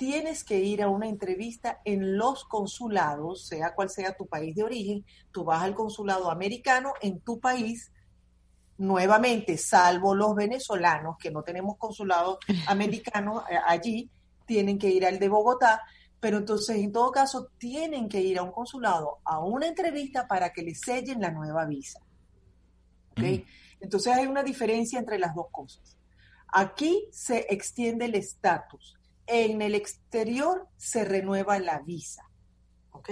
tienes 0.00 0.45
que 0.45 0.59
ir 0.59 0.83
a 0.83 0.88
una 0.88 1.09
entrevista 1.09 1.83
en 1.85 2.16
los 2.16 2.45
consulados, 2.45 3.47
sea 3.47 3.75
cual 3.75 3.90
sea 3.90 4.16
tu 4.16 4.26
país 4.26 4.54
de 4.54 4.62
origen, 4.62 5.04
tú 5.30 5.45
vas 5.45 5.62
al 5.62 5.75
consulado 5.75 6.30
americano 6.30 6.95
en 7.02 7.21
tu 7.21 7.38
país, 7.38 7.92
nuevamente, 8.78 9.59
salvo 9.59 10.14
los 10.14 10.35
venezolanos, 10.35 11.19
que 11.19 11.30
no 11.30 11.42
tenemos 11.42 11.76
consulado 11.76 12.38
americano 12.66 13.45
eh, 13.50 13.59
allí, 13.66 14.09
tienen 14.47 14.78
que 14.78 14.88
ir 14.88 15.04
al 15.04 15.19
de 15.19 15.28
Bogotá, 15.28 15.83
pero 16.19 16.38
entonces 16.38 16.76
en 16.76 16.92
todo 16.92 17.12
caso 17.12 17.50
tienen 17.59 18.09
que 18.09 18.23
ir 18.23 18.38
a 18.38 18.42
un 18.42 18.52
consulado 18.52 19.19
a 19.23 19.40
una 19.40 19.66
entrevista 19.66 20.26
para 20.26 20.50
que 20.50 20.62
les 20.62 20.80
sellen 20.80 21.21
la 21.21 21.30
nueva 21.30 21.66
visa. 21.66 22.00
¿Okay? 23.11 23.45
Entonces 23.80 24.14
hay 24.14 24.26
una 24.26 24.42
diferencia 24.42 24.99
entre 24.99 25.19
las 25.19 25.35
dos 25.35 25.49
cosas. 25.52 25.99
Aquí 26.49 27.07
se 27.12 27.47
extiende 27.50 28.07
el 28.07 28.14
estatus 28.14 28.97
en 29.31 29.63
el 29.63 29.75
exterior 29.75 30.69
se 30.77 31.05
renueva 31.05 31.59
la 31.59 31.81
visa. 31.81 32.23
¿Ok? 32.91 33.11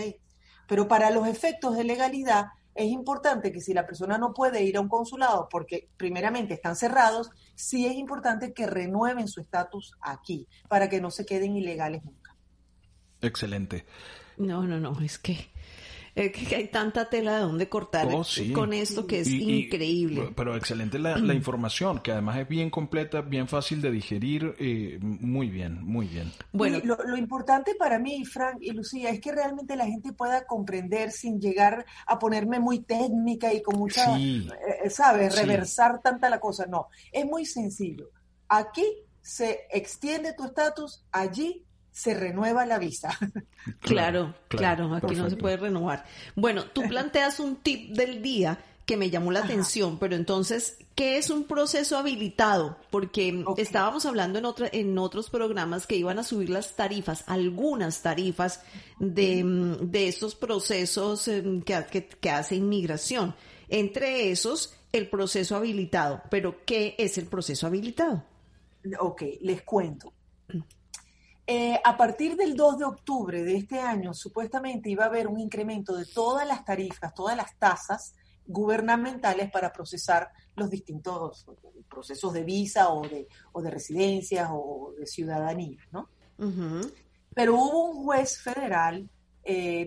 Pero 0.66 0.88
para 0.88 1.10
los 1.10 1.26
efectos 1.26 1.76
de 1.76 1.84
legalidad 1.84 2.46
es 2.74 2.90
importante 2.90 3.50
que 3.50 3.60
si 3.60 3.74
la 3.74 3.86
persona 3.86 4.18
no 4.18 4.32
puede 4.32 4.62
ir 4.62 4.76
a 4.76 4.80
un 4.80 4.88
consulado 4.88 5.48
porque 5.50 5.88
primeramente 5.96 6.54
están 6.54 6.76
cerrados, 6.76 7.30
sí 7.54 7.86
es 7.86 7.94
importante 7.94 8.52
que 8.52 8.66
renueven 8.66 9.26
su 9.26 9.40
estatus 9.40 9.94
aquí 10.00 10.46
para 10.68 10.88
que 10.88 11.00
no 11.00 11.10
se 11.10 11.26
queden 11.26 11.56
ilegales 11.56 12.04
nunca. 12.04 12.36
Excelente. 13.20 13.84
No, 14.36 14.64
no, 14.64 14.78
no, 14.78 15.00
es 15.00 15.18
que 15.18 15.50
que 16.18 16.56
hay 16.56 16.68
tanta 16.68 17.08
tela 17.08 17.36
de 17.36 17.40
donde 17.42 17.68
cortar 17.68 18.08
oh, 18.12 18.24
con 18.52 18.72
esto 18.72 19.06
que 19.06 19.20
es 19.20 19.28
increíble. 19.28 20.32
pero 20.34 20.56
excelente 20.56 20.98
la, 20.98 21.18
información, 21.32 22.00
que 22.00 22.12
además 22.12 22.38
es 22.38 22.48
bien 22.48 22.70
completa, 22.70 23.20
bien 23.20 23.46
fácil 23.46 23.80
de 23.80 23.90
digerir, 23.90 24.56
eh, 24.58 24.98
muy 25.00 25.48
bien, 25.48 25.84
muy 25.84 26.06
bien. 26.06 26.32
Bueno, 26.52 26.80
lo, 26.82 27.16
importante 27.16 27.74
para 27.76 27.98
mí, 27.98 28.24
Frank 28.24 28.58
y 28.60 28.72
Lucía, 28.72 29.10
es 29.10 29.20
que 29.20 29.32
realmente 29.32 29.76
la 29.76 29.86
gente 29.86 30.12
pueda 30.12 30.44
comprender 30.46 31.12
sin 31.12 31.40
llegar 31.40 31.86
a 32.06 32.18
ponerme 32.18 32.58
muy 32.58 32.80
técnica 32.80 33.52
y 33.52 33.62
con 33.62 33.78
mucha, 33.78 34.18
eh, 34.18 34.48
eh, 34.84 34.90
¿sabes? 34.90 35.36
Reversar 35.36 36.00
tanta 36.00 36.28
la 36.28 36.40
cosa. 36.40 36.66
No, 36.66 36.88
es 37.12 37.24
muy 37.24 37.46
sencillo. 37.46 38.10
Aquí 38.48 38.84
se 39.22 39.66
extiende 39.70 40.32
tu 40.32 40.44
estatus, 40.44 41.04
allí 41.12 41.64
se 41.98 42.14
renueva 42.14 42.64
la 42.64 42.78
visa. 42.78 43.10
Claro, 43.80 44.34
claro, 44.48 44.94
aquí 44.94 45.14
no 45.14 45.28
se 45.28 45.36
puede 45.36 45.58
renovar. 45.58 46.06
Bueno, 46.34 46.64
tú 46.64 46.82
planteas 46.88 47.38
un 47.38 47.56
tip 47.56 47.94
del 47.94 48.22
día 48.22 48.58
que 48.86 48.96
me 48.96 49.10
llamó 49.10 49.30
la 49.30 49.40
atención, 49.40 49.98
pero 49.98 50.16
entonces, 50.16 50.78
¿qué 50.94 51.18
es 51.18 51.28
un 51.28 51.44
proceso 51.44 51.98
habilitado? 51.98 52.78
Porque 52.90 53.44
estábamos 53.58 54.06
hablando 54.06 54.38
en, 54.38 54.46
otra, 54.46 54.70
en 54.72 54.96
otros 54.96 55.28
programas 55.28 55.86
que 55.86 55.96
iban 55.96 56.18
a 56.18 56.24
subir 56.24 56.48
las 56.48 56.76
tarifas, 56.76 57.24
algunas 57.26 58.00
tarifas 58.00 58.62
de, 58.98 59.44
mm, 59.44 59.90
de 59.90 60.08
estos 60.08 60.34
procesos 60.34 61.28
em, 61.28 61.60
que, 61.60 61.84
que, 61.90 62.08
que 62.08 62.30
hace 62.30 62.54
inmigración. 62.54 63.34
Entre 63.68 64.30
esos, 64.30 64.72
el 64.92 65.10
proceso 65.10 65.56
habilitado. 65.56 66.22
Pero, 66.30 66.64
¿qué 66.64 66.94
es 66.96 67.18
el 67.18 67.26
proceso 67.26 67.66
habilitado? 67.66 68.24
Ok, 68.98 69.24
les 69.42 69.60
cuento. 69.62 70.14
Eh, 71.50 71.80
a 71.82 71.96
partir 71.96 72.36
del 72.36 72.54
2 72.54 72.78
de 72.78 72.84
octubre 72.84 73.42
de 73.42 73.56
este 73.56 73.80
año, 73.80 74.12
supuestamente 74.12 74.90
iba 74.90 75.04
a 75.04 75.06
haber 75.06 75.26
un 75.28 75.40
incremento 75.40 75.96
de 75.96 76.04
todas 76.04 76.46
las 76.46 76.62
tarifas, 76.62 77.14
todas 77.14 77.38
las 77.38 77.56
tasas 77.58 78.14
gubernamentales 78.46 79.50
para 79.50 79.72
procesar 79.72 80.30
los 80.56 80.68
distintos 80.68 81.46
procesos 81.88 82.34
de 82.34 82.44
visa 82.44 82.90
o 82.90 83.00
de, 83.00 83.28
o 83.52 83.62
de 83.62 83.70
residencias 83.70 84.50
o 84.52 84.92
de 84.98 85.06
ciudadanía, 85.06 85.78
¿no? 85.90 86.10
Pero 87.34 87.54
hubo 87.54 87.92
un 87.92 88.04
juez 88.04 88.38
federal, 88.42 89.08
eh, 89.42 89.86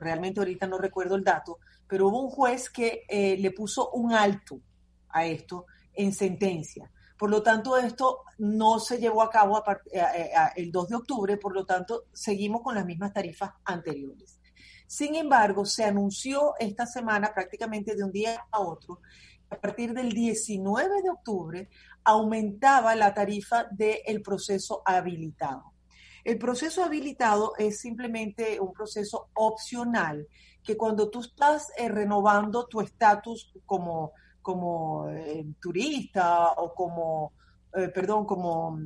realmente 0.00 0.40
ahorita 0.40 0.66
no 0.66 0.76
recuerdo 0.76 1.16
el 1.16 1.24
dato, 1.24 1.60
pero 1.88 2.08
hubo 2.08 2.20
un 2.20 2.28
juez 2.28 2.68
que 2.68 3.04
eh, 3.08 3.38
le 3.38 3.52
puso 3.52 3.90
un 3.92 4.12
alto 4.12 4.60
a 5.08 5.24
esto 5.24 5.64
en 5.94 6.12
sentencia 6.12 6.90
por 7.20 7.28
lo 7.28 7.42
tanto, 7.42 7.76
esto 7.76 8.20
no 8.38 8.80
se 8.80 8.96
llevó 8.96 9.20
a 9.20 9.28
cabo 9.28 9.62
eh, 9.92 10.00
eh, 10.00 10.30
el 10.56 10.72
2 10.72 10.88
de 10.88 10.96
octubre, 10.96 11.36
por 11.36 11.52
lo 11.52 11.66
tanto, 11.66 12.04
seguimos 12.14 12.62
con 12.62 12.74
las 12.74 12.86
mismas 12.86 13.12
tarifas 13.12 13.50
anteriores. 13.62 14.40
Sin 14.86 15.14
embargo, 15.14 15.66
se 15.66 15.84
anunció 15.84 16.54
esta 16.58 16.86
semana 16.86 17.34
prácticamente 17.34 17.94
de 17.94 18.04
un 18.04 18.10
día 18.10 18.46
a 18.50 18.60
otro, 18.60 19.02
a 19.50 19.60
partir 19.60 19.92
del 19.92 20.12
19 20.12 21.02
de 21.02 21.10
octubre 21.10 21.68
aumentaba 22.04 22.94
la 22.94 23.12
tarifa 23.12 23.66
del 23.70 24.22
proceso 24.22 24.80
habilitado. 24.86 25.74
El 26.24 26.38
proceso 26.38 26.82
habilitado 26.82 27.52
es 27.58 27.80
simplemente 27.80 28.58
un 28.60 28.72
proceso 28.72 29.28
opcional 29.34 30.26
que 30.64 30.78
cuando 30.78 31.10
tú 31.10 31.20
estás 31.20 31.70
eh, 31.76 31.90
renovando 31.90 32.66
tu 32.66 32.80
estatus 32.80 33.52
como, 33.66 34.14
como 34.42 35.08
eh, 35.10 35.44
turista 35.60 36.52
o 36.52 36.74
como, 36.74 37.32
eh, 37.74 37.88
perdón, 37.88 38.24
como 38.26 38.78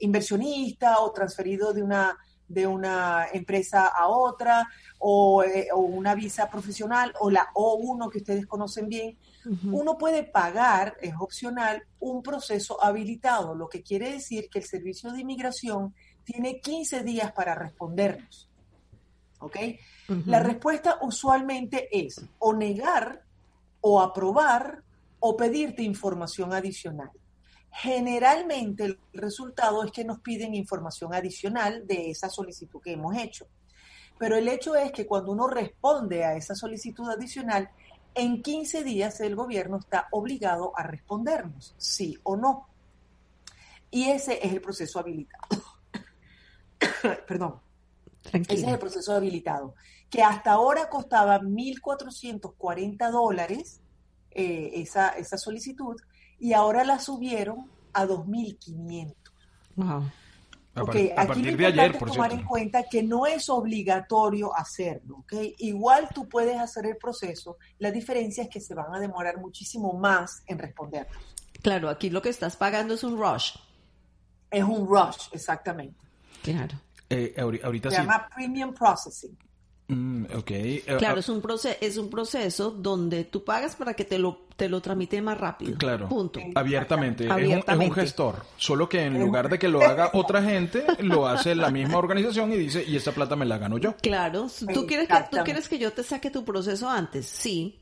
inversionista 0.00 0.98
o 1.00 1.12
transferido 1.12 1.72
de 1.72 1.82
una, 1.82 2.18
de 2.48 2.66
una 2.66 3.26
empresa 3.32 3.86
a 3.86 4.08
otra 4.08 4.68
o, 4.98 5.44
o, 5.72 5.78
una 5.78 6.16
visa 6.16 6.50
profesional 6.50 7.12
o 7.20 7.30
la 7.30 7.48
O1 7.54 8.10
que 8.10 8.18
ustedes 8.18 8.46
conocen 8.46 8.88
bien, 8.88 9.16
uno 9.64 9.96
puede 9.96 10.24
pagar, 10.24 10.96
es 11.00 11.14
opcional, 11.18 11.82
un 12.00 12.22
proceso 12.22 12.82
habilitado, 12.82 13.54
lo 13.54 13.68
que 13.68 13.82
quiere 13.82 14.12
decir 14.12 14.48
que 14.50 14.58
el 14.58 14.64
Servicio 14.64 15.12
de 15.12 15.20
Inmigración 15.20 15.94
tiene 16.24 16.60
15 16.60 17.02
días 17.04 17.32
para 17.32 17.54
respondernos. 17.54 18.50
¿Ok? 19.40 19.56
La 20.26 20.40
respuesta 20.40 20.98
usualmente 21.00 21.88
es 21.90 22.20
o 22.38 22.52
negar 22.52 23.22
o 23.80 24.00
aprobar 24.00 24.82
o 25.20 25.36
pedirte 25.36 25.82
información 25.82 26.52
adicional. 26.52 27.10
Generalmente 27.70 28.84
el 28.84 28.98
resultado 29.12 29.84
es 29.84 29.92
que 29.92 30.04
nos 30.04 30.20
piden 30.20 30.54
información 30.54 31.14
adicional 31.14 31.86
de 31.86 32.10
esa 32.10 32.28
solicitud 32.28 32.80
que 32.80 32.92
hemos 32.92 33.16
hecho. 33.16 33.46
Pero 34.18 34.36
el 34.36 34.48
hecho 34.48 34.74
es 34.74 34.90
que 34.90 35.06
cuando 35.06 35.32
uno 35.32 35.46
responde 35.46 36.24
a 36.24 36.34
esa 36.34 36.54
solicitud 36.54 37.08
adicional, 37.08 37.70
en 38.14 38.42
15 38.42 38.82
días 38.82 39.20
el 39.20 39.36
gobierno 39.36 39.78
está 39.78 40.08
obligado 40.10 40.72
a 40.76 40.82
respondernos, 40.82 41.74
sí 41.76 42.18
o 42.24 42.36
no. 42.36 42.68
Y 43.90 44.10
ese 44.10 44.44
es 44.44 44.52
el 44.52 44.60
proceso 44.60 44.98
habilitado. 44.98 45.46
Perdón. 47.28 47.60
Ese 48.32 48.54
es 48.54 48.64
el 48.64 48.78
proceso 48.78 49.14
habilitado, 49.14 49.74
que 50.10 50.22
hasta 50.22 50.52
ahora 50.52 50.90
costaba 50.90 51.40
1.440 51.40 53.10
dólares 53.10 53.80
eh, 54.30 54.70
esa, 54.74 55.10
esa 55.10 55.38
solicitud 55.38 55.96
y 56.38 56.52
ahora 56.52 56.84
la 56.84 56.98
subieron 56.98 57.70
a 57.92 58.04
2.500. 58.06 59.14
Wow. 59.76 60.10
Okay, 60.80 61.10
a, 61.16 61.22
aquí 61.22 61.42
lo 61.42 61.50
importante 61.50 61.98
es 61.98 62.12
tomar 62.12 62.32
en 62.32 62.44
cuenta 62.44 62.84
que 62.84 63.02
no 63.02 63.26
es 63.26 63.48
obligatorio 63.48 64.54
hacerlo, 64.54 65.18
¿ok? 65.18 65.32
Igual 65.58 66.08
tú 66.14 66.28
puedes 66.28 66.56
hacer 66.58 66.86
el 66.86 66.96
proceso, 66.96 67.56
la 67.78 67.90
diferencia 67.90 68.44
es 68.44 68.48
que 68.48 68.60
se 68.60 68.74
van 68.74 68.94
a 68.94 69.00
demorar 69.00 69.38
muchísimo 69.38 69.92
más 69.94 70.42
en 70.46 70.58
responderlos. 70.58 71.16
Claro, 71.62 71.88
aquí 71.88 72.10
lo 72.10 72.22
que 72.22 72.28
estás 72.28 72.56
pagando 72.56 72.94
es 72.94 73.02
un 73.02 73.18
rush. 73.18 73.56
Es 74.50 74.62
un 74.62 74.86
rush, 74.86 75.28
exactamente. 75.32 75.98
Claro. 76.42 76.80
Eh, 77.10 77.34
ahorita 77.38 77.90
se 77.90 77.96
llama 77.96 78.28
Premium 78.34 78.72
Processing. 78.72 79.36
Mm, 79.88 80.26
okay. 80.36 80.82
Eh, 80.86 80.96
claro, 80.98 81.16
ah, 81.16 81.20
es 81.20 81.28
un, 81.30 81.40
proceso, 81.40 81.76
es 81.80 81.96
un 81.96 82.10
proceso 82.10 82.70
donde 82.70 83.24
tú 83.24 83.42
pagas 83.42 83.74
para 83.74 83.94
que 83.94 84.04
te 84.04 84.18
lo, 84.18 84.42
te 84.54 84.68
lo 84.68 84.82
tramite 84.82 85.22
más 85.22 85.38
rápido. 85.38 85.78
Claro. 85.78 86.10
Punto. 86.10 86.40
Abiertamente. 86.54 87.26
Es, 87.26 87.76
un, 87.76 87.92
gestor. 87.92 88.44
Solo 88.58 88.86
que 88.86 89.04
en 89.04 89.18
lugar 89.18 89.48
de 89.48 89.58
que 89.58 89.66
lo 89.66 89.82
haga 89.82 90.10
otra 90.12 90.42
gente, 90.42 90.84
lo 91.00 91.26
hace 91.26 91.54
la 91.54 91.70
misma 91.70 91.96
organización 91.96 92.52
y 92.52 92.56
dice, 92.56 92.84
y 92.86 92.96
esa 92.96 93.12
plata 93.12 93.34
me 93.34 93.46
la 93.46 93.56
gano 93.56 93.78
yo. 93.78 93.96
Claro. 93.96 94.48
¿Tú 94.74 94.86
quieres, 94.86 95.08
que, 95.08 95.14
¿tú 95.30 95.38
quieres 95.42 95.68
que 95.68 95.78
yo 95.78 95.90
te 95.92 96.02
saque 96.02 96.30
tu 96.30 96.44
proceso 96.44 96.88
antes? 96.88 97.26
Sí. 97.26 97.78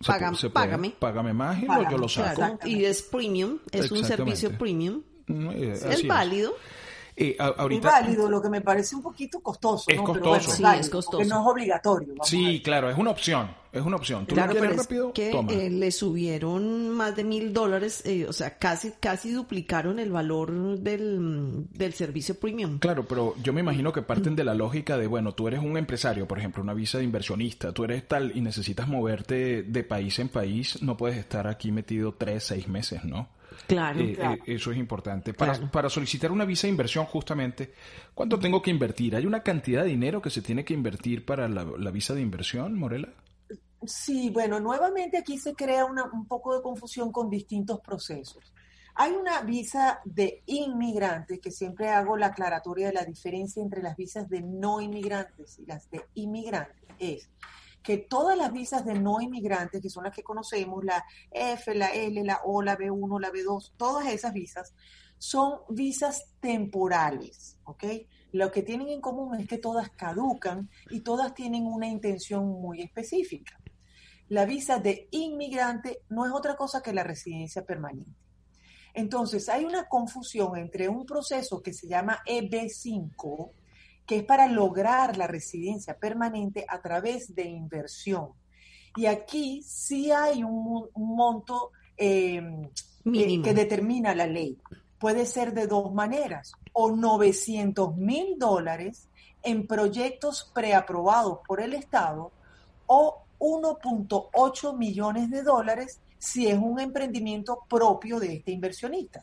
págame. 0.52 0.94
Págame 0.98 1.32
más 1.32 1.60
y 1.60 1.66
yo 1.90 1.98
lo 1.98 2.08
saco. 2.08 2.58
Y 2.64 2.84
es 2.84 3.02
premium. 3.02 3.58
Es 3.72 3.90
un 3.90 4.04
servicio 4.04 4.56
premium. 4.56 5.02
Mm, 5.26 5.50
eh, 5.50 5.72
es 5.90 6.06
válido. 6.06 6.54
Eh, 7.18 7.35
ahorita, 7.38 7.90
válido, 7.90 8.28
lo 8.28 8.42
que 8.42 8.50
me 8.50 8.61
parece 8.61 8.94
un 8.94 9.02
poquito 9.02 9.40
costoso. 9.40 9.87
Es 9.88 10.00
costoso. 10.02 10.50
sí, 10.50 10.62
es 10.78 10.90
costoso. 10.90 11.25
no 11.25 11.40
es 11.40 11.46
obligatorio. 11.46 12.14
Sí, 12.23 12.61
claro, 12.62 12.90
es 12.90 12.99
una 12.99 13.11
opción. 13.11 13.49
Es 13.73 13.82
una 13.82 13.96
opción. 13.96 14.26
¿Tú 14.26 14.35
claro, 14.35 14.54
pero 14.58 14.75
rápido? 14.75 15.12
que 15.12 15.30
eh, 15.30 15.68
le 15.68 15.90
subieron 15.90 16.90
más 16.90 17.14
de 17.14 17.25
mil 17.25 17.52
dólares, 17.52 18.02
eh, 18.06 18.26
o 18.26 18.32
sea, 18.32 18.56
casi, 18.56 18.92
casi 18.92 19.30
duplicaron 19.30 19.99
el 19.99 20.11
valor 20.11 20.78
del, 20.78 21.67
del 21.71 21.93
servicio 21.93 22.41
premium. 22.41 22.78
Claro, 22.78 23.06
pero 23.06 23.34
yo 23.43 23.52
me 23.52 23.60
imagino 23.60 23.93
que 23.93 24.00
parten 24.00 24.34
de 24.34 24.45
la 24.45 24.54
lógica 24.54 24.97
de, 24.97 25.06
bueno, 25.06 25.34
tú 25.34 25.47
eres 25.49 25.60
un 25.60 25.76
empresario, 25.76 26.26
por 26.26 26.38
ejemplo, 26.38 26.62
una 26.62 26.73
visa 26.73 26.99
de 26.99 27.04
inversionista, 27.04 27.73
tú 27.73 27.84
eres 27.84 28.08
tal 28.08 28.32
y 28.34 28.41
necesitas 28.41 28.88
moverte 28.88 29.62
de 29.62 29.84
país 29.84 30.19
en 30.21 30.30
país, 30.30 30.82
no 30.82 30.97
puedes 30.97 31.19
estar 31.19 31.47
aquí 31.47 31.71
metido 31.71 32.14
tres, 32.14 32.45
seis 32.45 32.69
meses, 32.69 33.04
¿no? 33.04 33.28
Claro, 33.66 34.00
eh, 34.00 34.16
eh, 34.19 34.38
eso 34.47 34.71
es 34.71 34.78
importante. 34.78 35.34
Para, 35.34 35.54
para, 35.71 35.88
solicitar 35.88 36.30
una 36.32 36.45
visa 36.45 36.66
de 36.66 36.71
inversión, 36.71 37.06
justamente, 37.06 37.73
¿cuánto 38.14 38.38
tengo 38.38 38.62
que 38.62 38.71
invertir? 38.71 39.16
¿Hay 39.16 39.26
una 39.26 39.42
cantidad 39.42 39.82
de 39.82 39.88
dinero 39.88 40.21
que 40.21 40.30
se 40.30 40.42
tiene 40.42 40.64
que 40.64 40.75
invertir 40.75 41.25
para 41.25 41.49
la, 41.49 41.90
visa 41.90 42.14
de 42.14 42.21
inversión, 42.21 42.78
Morela? 42.78 43.08
Sí, 43.84 44.30
bueno, 44.30 44.58
nuevamente 44.60 45.19
aquí 45.19 45.38
se 45.38 45.54
crea 45.54 45.84
un 45.84 46.26
poco 46.26 46.56
de 46.56 46.62
confusión 46.62 47.12
con 47.12 47.30
distintos 47.30 47.80
procesos. 47.80 48.52
Hay 48.99 49.12
una 49.12 49.42
visa 49.42 50.00
de 50.06 50.42
inmigrantes, 50.47 51.38
que 51.38 51.50
siempre 51.50 51.90
hago 51.90 52.16
la 52.16 52.28
aclaratoria 52.28 52.86
de 52.86 52.95
la 52.95 53.04
diferencia 53.04 53.62
entre 53.62 53.82
las 53.82 53.95
visas 53.95 54.26
de 54.28 54.40
no 54.40 54.80
inmigrantes 54.80 55.58
y 55.58 55.66
las 55.66 55.90
de 55.90 56.02
inmigrantes. 56.14 56.86
Es 56.99 57.28
que 57.86 57.99
todas 57.99 58.36
las 58.36 58.52
visas 58.52 58.84
de 58.84 58.94
no 58.94 59.20
inmigrantes, 59.20 59.80
que 59.80 59.90
son 59.90 60.02
las 60.02 60.12
que 60.12 60.25
conocemos, 60.25 60.84
la 60.84 61.04
F, 61.30 61.72
la 61.72 61.94
L, 61.94 62.20
la 62.25 62.40
O, 62.44 62.60
la 62.60 62.76
B1, 62.76 63.20
la 63.20 63.30
B2, 63.30 63.75
todas 63.76 64.08
esas 64.08 64.32
visas, 64.32 64.75
son 65.18 65.60
visas 65.68 66.32
temporales, 66.40 67.56
¿ok? 67.62 67.84
Lo 68.32 68.50
que 68.50 68.64
tienen 68.64 68.88
en 68.88 69.00
común 69.00 69.36
es 69.36 69.46
que 69.46 69.58
todas 69.58 69.90
caducan 69.90 70.68
y 70.90 71.02
todas 71.02 71.32
tienen 71.32 71.64
una 71.64 71.86
intención 71.86 72.49
muy 72.49 72.82
específica. 72.82 73.56
La 74.30 74.46
visa 74.46 74.80
de 74.80 75.06
inmigrante 75.12 76.00
no 76.08 76.26
es 76.26 76.32
otra 76.32 76.56
cosa 76.56 76.82
que 76.82 76.92
la 76.92 77.04
residencia 77.04 77.64
permanente. 77.64 78.10
Entonces, 78.94 79.49
hay 79.49 79.64
una 79.64 79.86
confusión 79.86 80.56
entre 80.56 80.88
un 80.88 81.06
proceso 81.06 81.62
que 81.62 81.72
se 81.72 81.86
llama 81.86 82.18
EB5, 82.26 83.52
que 84.06 84.19
es 84.19 84.25
para 84.25 84.47
lograr 84.47 85.16
la 85.16 85.26
residencia 85.26 85.99
permanente 85.99 86.64
a 86.69 86.80
través 86.80 87.34
de 87.34 87.45
inversión. 87.45 88.30
Y 88.97 89.06
aquí 89.06 89.62
sí 89.62 90.10
hay 90.10 90.42
un, 90.42 90.88
monto 90.95 91.73
eh, 91.97 92.40
eh, 93.04 93.42
que 93.42 93.54
determina 93.54 94.14
la 94.14 94.26
ley. 94.26 94.56
Puede 94.99 95.26
ser 95.26 95.52
de 95.52 95.66
dos 95.66 95.92
maneras, 95.92 96.52
o 96.73 96.90
900 96.90 97.97
mil 97.97 98.38
dólares 98.38 99.08
en 99.42 99.66
proyectos 99.66 100.50
preaprobados 100.54 101.40
por 101.47 101.60
el 101.60 101.75
Estado, 101.75 102.32
o 102.86 103.23
1.8 103.38 104.76
millones 104.78 105.30
de 105.30 105.42
dólares 105.42 106.00
si 106.19 106.47
es 106.47 106.58
un 106.58 106.80
emprendimiento 106.80 107.64
propio 107.69 108.19
de 108.19 108.36
este 108.36 108.52
inversionista. 108.52 109.21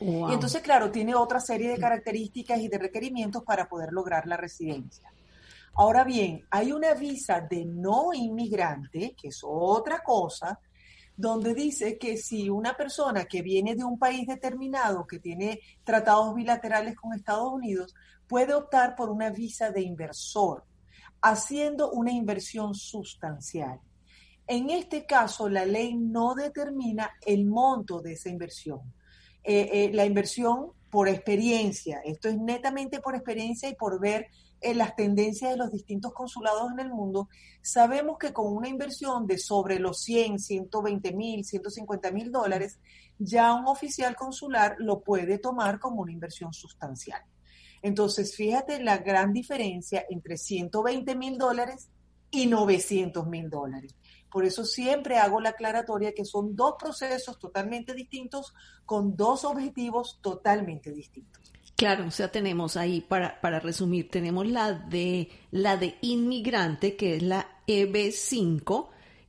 Y 0.00 0.32
entonces, 0.32 0.62
claro, 0.62 0.90
tiene 0.90 1.14
otra 1.14 1.40
serie 1.40 1.68
de 1.68 1.78
características 1.78 2.58
y 2.60 2.68
de 2.68 2.78
requerimientos 2.78 3.44
para 3.44 3.68
poder 3.68 3.92
lograr 3.92 4.26
la 4.26 4.38
residencia. 4.38 5.12
Ahora 5.74 6.04
bien, 6.04 6.46
hay 6.50 6.72
una 6.72 6.94
visa 6.94 7.40
de 7.42 7.66
no 7.66 8.14
inmigrante, 8.14 9.14
que 9.14 9.28
es 9.28 9.42
otra 9.44 10.02
cosa, 10.02 10.58
donde 11.14 11.52
dice 11.52 11.98
que 11.98 12.16
si 12.16 12.48
una 12.48 12.74
persona 12.74 13.26
que 13.26 13.42
viene 13.42 13.76
de 13.76 13.84
un 13.84 13.98
país 13.98 14.26
determinado, 14.26 15.06
que 15.06 15.18
tiene 15.18 15.60
tratados 15.84 16.34
bilaterales 16.34 16.96
con 16.96 17.12
Estados 17.12 17.52
Unidos, 17.52 17.94
puede 18.26 18.54
optar 18.54 18.96
por 18.96 19.10
una 19.10 19.28
visa 19.28 19.70
de 19.70 19.82
inversor, 19.82 20.64
haciendo 21.20 21.90
una 21.90 22.10
inversión 22.10 22.74
sustancial. 22.74 23.80
En 24.46 24.70
este 24.70 25.04
caso, 25.04 25.48
la 25.50 25.66
ley 25.66 25.94
no 25.94 26.34
determina 26.34 27.10
el 27.26 27.44
monto 27.44 28.00
de 28.00 28.14
esa 28.14 28.30
inversión 28.30 28.80
eh, 29.44 29.70
eh, 29.72 29.90
la 29.92 30.04
inversión 30.04 30.72
por 30.90 31.08
experiencia. 31.08 32.00
Esto 32.04 32.28
es 32.28 32.38
netamente 32.38 33.00
por 33.00 33.14
experiencia 33.14 33.68
y 33.68 33.74
por 33.74 34.00
ver 34.00 34.26
eh, 34.60 34.74
las 34.74 34.94
tendencias 34.96 35.52
de 35.52 35.56
los 35.56 35.70
distintos 35.70 36.12
consulados 36.12 36.70
en 36.72 36.80
el 36.80 36.90
mundo. 36.90 37.28
Sabemos 37.62 38.18
que 38.18 38.32
con 38.32 38.54
una 38.54 38.68
inversión 38.68 39.26
de 39.26 39.38
sobre 39.38 39.78
los 39.78 40.00
100, 40.02 40.38
120 40.38 41.12
mil, 41.12 41.44
150 41.44 42.10
mil 42.10 42.30
dólares, 42.30 42.78
ya 43.18 43.54
un 43.54 43.66
oficial 43.66 44.16
consular 44.16 44.76
lo 44.78 45.00
puede 45.00 45.38
tomar 45.38 45.78
como 45.78 46.02
una 46.02 46.12
inversión 46.12 46.52
sustancial. 46.52 47.22
Entonces, 47.82 48.36
fíjate 48.36 48.82
la 48.82 48.98
gran 48.98 49.32
diferencia 49.32 50.04
entre 50.10 50.36
120 50.36 51.14
mil 51.14 51.38
dólares 51.38 51.88
y 52.30 52.46
900 52.46 53.26
mil 53.26 53.48
dólares. 53.48 53.94
Por 54.30 54.44
eso 54.44 54.64
siempre 54.64 55.18
hago 55.18 55.40
la 55.40 55.50
aclaratoria 55.50 56.12
que 56.12 56.24
son 56.24 56.54
dos 56.54 56.74
procesos 56.78 57.38
totalmente 57.38 57.94
distintos 57.94 58.54
con 58.86 59.16
dos 59.16 59.44
objetivos 59.44 60.18
totalmente 60.20 60.92
distintos. 60.92 61.40
Claro, 61.76 62.06
o 62.08 62.10
sea, 62.10 62.30
tenemos 62.30 62.76
ahí, 62.76 63.00
para, 63.00 63.40
para 63.40 63.58
resumir, 63.58 64.10
tenemos 64.10 64.46
la 64.46 64.72
de, 64.72 65.30
la 65.50 65.78
de 65.78 65.96
inmigrante, 66.02 66.94
que 66.94 67.16
es 67.16 67.22
la 67.22 67.48
EB5, 67.66 68.88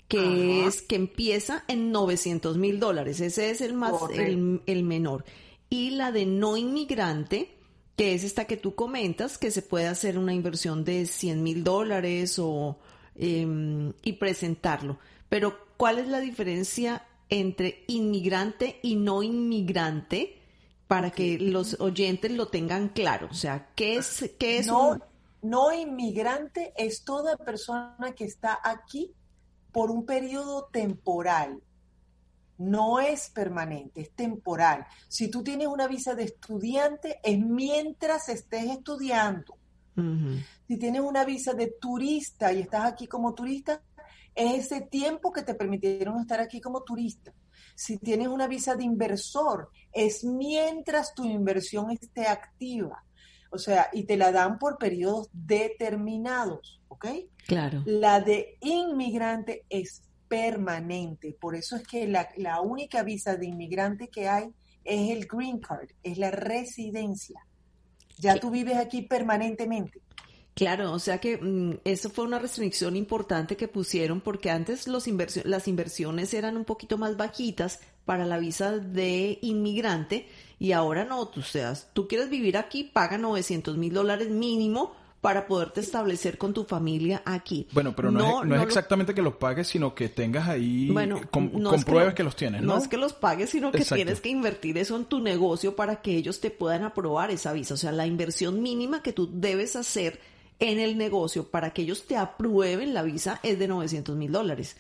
que 0.10 0.66
es 0.66 0.82
que 0.82 0.98
empieza 0.98 1.64
en 1.70 1.94
900 1.94 2.58
mil 2.58 2.78
dólares. 2.78 3.22
Ese 3.22 3.52
es 3.52 3.62
el 3.62 3.74
más, 3.74 3.94
el, 4.14 4.62
el 4.66 4.84
menor. 4.84 5.24
Y 5.70 5.92
la 5.92 6.12
de 6.12 6.26
no 6.26 6.58
inmigrante, 6.58 7.56
que 7.96 8.14
es 8.14 8.26
esta 8.26 8.44
que 8.44 8.58
tú 8.58 8.76
comentas, 8.76 9.38
que 9.38 9.50
se 9.52 9.62
puede 9.62 9.88
hacer 9.88 10.18
una 10.18 10.34
inversión 10.34 10.84
de 10.84 11.06
100 11.06 11.42
mil 11.42 11.64
dólares 11.64 12.38
o, 12.38 12.78
em, 13.16 13.94
y 14.04 14.14
presentarlo. 14.14 15.00
Pero, 15.30 15.58
¿cuál 15.78 16.00
es 16.00 16.08
la 16.08 16.20
diferencia 16.20 17.06
entre 17.30 17.84
inmigrante 17.88 18.80
y 18.84 18.96
no 18.96 19.24
inmigrante 19.24 20.38
para 20.88 21.12
que 21.12 21.40
los 21.40 21.80
oyentes 21.80 22.32
lo 22.32 22.48
tengan 22.48 22.90
claro? 22.90 23.28
O 23.32 23.36
sea, 23.36 23.70
¿qué 23.76 23.96
es, 23.96 24.32
qué 24.40 24.60
es 24.60 24.68
no, 24.68 25.00
no 25.42 25.74
inmigrante 25.74 26.74
es 26.76 27.04
toda 27.04 27.38
persona 27.38 28.14
que 28.16 28.26
está 28.26 28.60
aquí 28.64 29.14
por 29.72 29.90
un 29.90 30.06
periodo 30.06 30.70
temporal 30.72 31.62
no 32.62 33.00
es 33.00 33.30
permanente, 33.32 34.02
es 34.02 34.12
temporal. 34.12 34.86
Si 35.08 35.30
tú 35.30 35.44
tienes 35.44 35.68
una 35.68 35.88
visa 35.88 36.14
de 36.14 36.26
estudiante, 36.26 37.20
es 37.24 37.40
mientras 37.40 38.30
estés 38.30 38.66
estudiando. 38.66 39.58
Si 40.68 40.78
tienes 40.78 41.02
una 41.02 41.26
visa 41.26 41.54
de 41.54 41.74
turista 41.80 42.52
y 42.54 42.62
estás 42.62 42.86
aquí 42.86 43.08
como 43.08 43.34
turista, 43.34 43.82
es 44.34 44.66
ese 44.66 44.82
tiempo 44.82 45.32
que 45.32 45.44
te 45.44 45.56
permitieron 45.56 46.20
estar 46.20 46.40
aquí 46.40 46.62
como 46.62 46.84
turista. 46.84 47.34
Si 47.76 47.98
tienes 47.98 48.28
una 48.28 48.48
visa 48.48 48.76
de 48.76 48.84
inversor, 48.84 49.70
es 49.92 50.24
mientras 50.24 51.14
tu 51.14 51.26
inversión 51.26 51.92
esté 51.92 52.28
activa. 52.28 53.04
O 53.52 53.58
sea, 53.58 53.90
y 53.92 54.04
te 54.06 54.16
la 54.16 54.32
dan 54.32 54.58
por 54.58 54.78
periodos 54.78 55.30
determinados, 55.34 56.82
¿ok? 56.88 57.06
Claro. 57.48 57.84
La 57.86 58.22
de 58.22 58.58
inmigrante 58.62 59.66
es 59.70 60.04
permanente. 60.32 61.36
Por 61.38 61.56
eso 61.56 61.76
es 61.76 61.86
que 61.86 62.08
la, 62.08 62.62
única 62.62 63.04
visa 63.04 63.36
de 63.36 63.48
inmigrante 63.48 64.08
que 64.08 64.30
hay 64.30 64.46
es 64.86 65.12
el 65.12 65.28
green 65.28 65.60
card, 65.60 65.90
es 66.02 66.18
la 66.18 66.32
residencia. 66.32 67.46
Ya 68.22 68.40
tú 68.40 68.52
vives 68.52 68.78
aquí 68.78 69.02
permanentemente. 69.02 70.00
Claro, 70.54 70.92
o 70.92 71.00
sea 71.00 71.18
que 71.20 71.38
mm, 71.38 71.80
eso 71.86 72.10
fue 72.10 72.26
una 72.26 72.38
restricción 72.38 72.96
importante 72.96 73.58
que 73.58 73.68
pusieron 73.68 74.22
porque 74.22 74.52
antes 74.52 74.88
los 74.88 75.08
las 75.46 75.68
inversiones 75.68 76.34
eran 76.34 76.56
un 76.56 76.66
poquito 76.66 76.98
más 76.98 77.18
bajitas 77.18 77.80
para 78.06 78.26
la 78.26 78.38
visa 78.38 78.78
de 78.78 79.40
inmigrante 79.42 80.28
y 80.60 80.74
ahora 80.74 81.04
no, 81.04 81.28
tú 81.30 81.42
seas, 81.42 81.90
tú 81.94 82.08
quieres 82.08 82.30
vivir 82.30 82.58
aquí, 82.58 82.84
paga 82.84 83.18
900 83.18 83.78
mil 83.78 83.94
dólares 83.94 84.30
mínimo 84.30 84.94
para 85.22 85.46
poderte 85.46 85.80
establecer 85.80 86.40
con 86.40 86.52
tu 86.54 86.66
familia 86.66 87.22
aquí. 87.26 87.68
Bueno, 87.74 87.96
pero 87.96 88.10
no, 88.12 88.44
es, 88.44 88.62
exactamente 88.64 89.14
que 89.14 89.22
los 89.22 89.36
pagues, 89.36 89.68
sino 89.68 89.94
que 89.94 90.10
tengas 90.10 90.50
ahí, 90.50 90.90
bueno, 90.90 91.22
compruebes 91.30 92.16
que, 92.16 92.24
los 92.24 92.36
tienes, 92.36 92.62
¿no? 92.62 92.74
No 92.74 92.80
es 92.80 92.88
que 92.88 92.98
los 92.98 93.14
pagues, 93.14 93.52
sino 93.52 93.72
que 93.72 93.86
tienes 93.86 94.20
que 94.20 94.30
invertir 94.30 94.80
eso 94.80 94.98
en 94.98 95.06
tu 95.06 95.20
negocio 95.20 95.76
para 95.76 96.02
que 96.02 96.16
ellos 96.16 96.42
te 96.42 96.50
puedan 96.50 96.84
aprobar 96.84 97.30
esa 97.30 97.54
visa. 97.54 97.76
O 97.76 97.78
sea, 97.78 97.92
la 97.92 98.08
inversión 98.08 98.64
mínima 98.64 99.04
que 99.04 99.14
tú 99.14 99.30
debes 99.32 99.76
hacer 99.76 100.20
en 100.60 100.80
el 100.80 100.98
negocio 100.98 101.50
para 101.50 101.72
que 101.72 101.84
ellos 101.84 102.08
te 102.08 102.18
aprueben 102.18 102.94
la 102.94 103.04
visa 103.04 103.40
es 103.44 103.60
de 103.60 103.68
900 103.68 104.16
mil 104.16 104.32
dólares. 104.32 104.76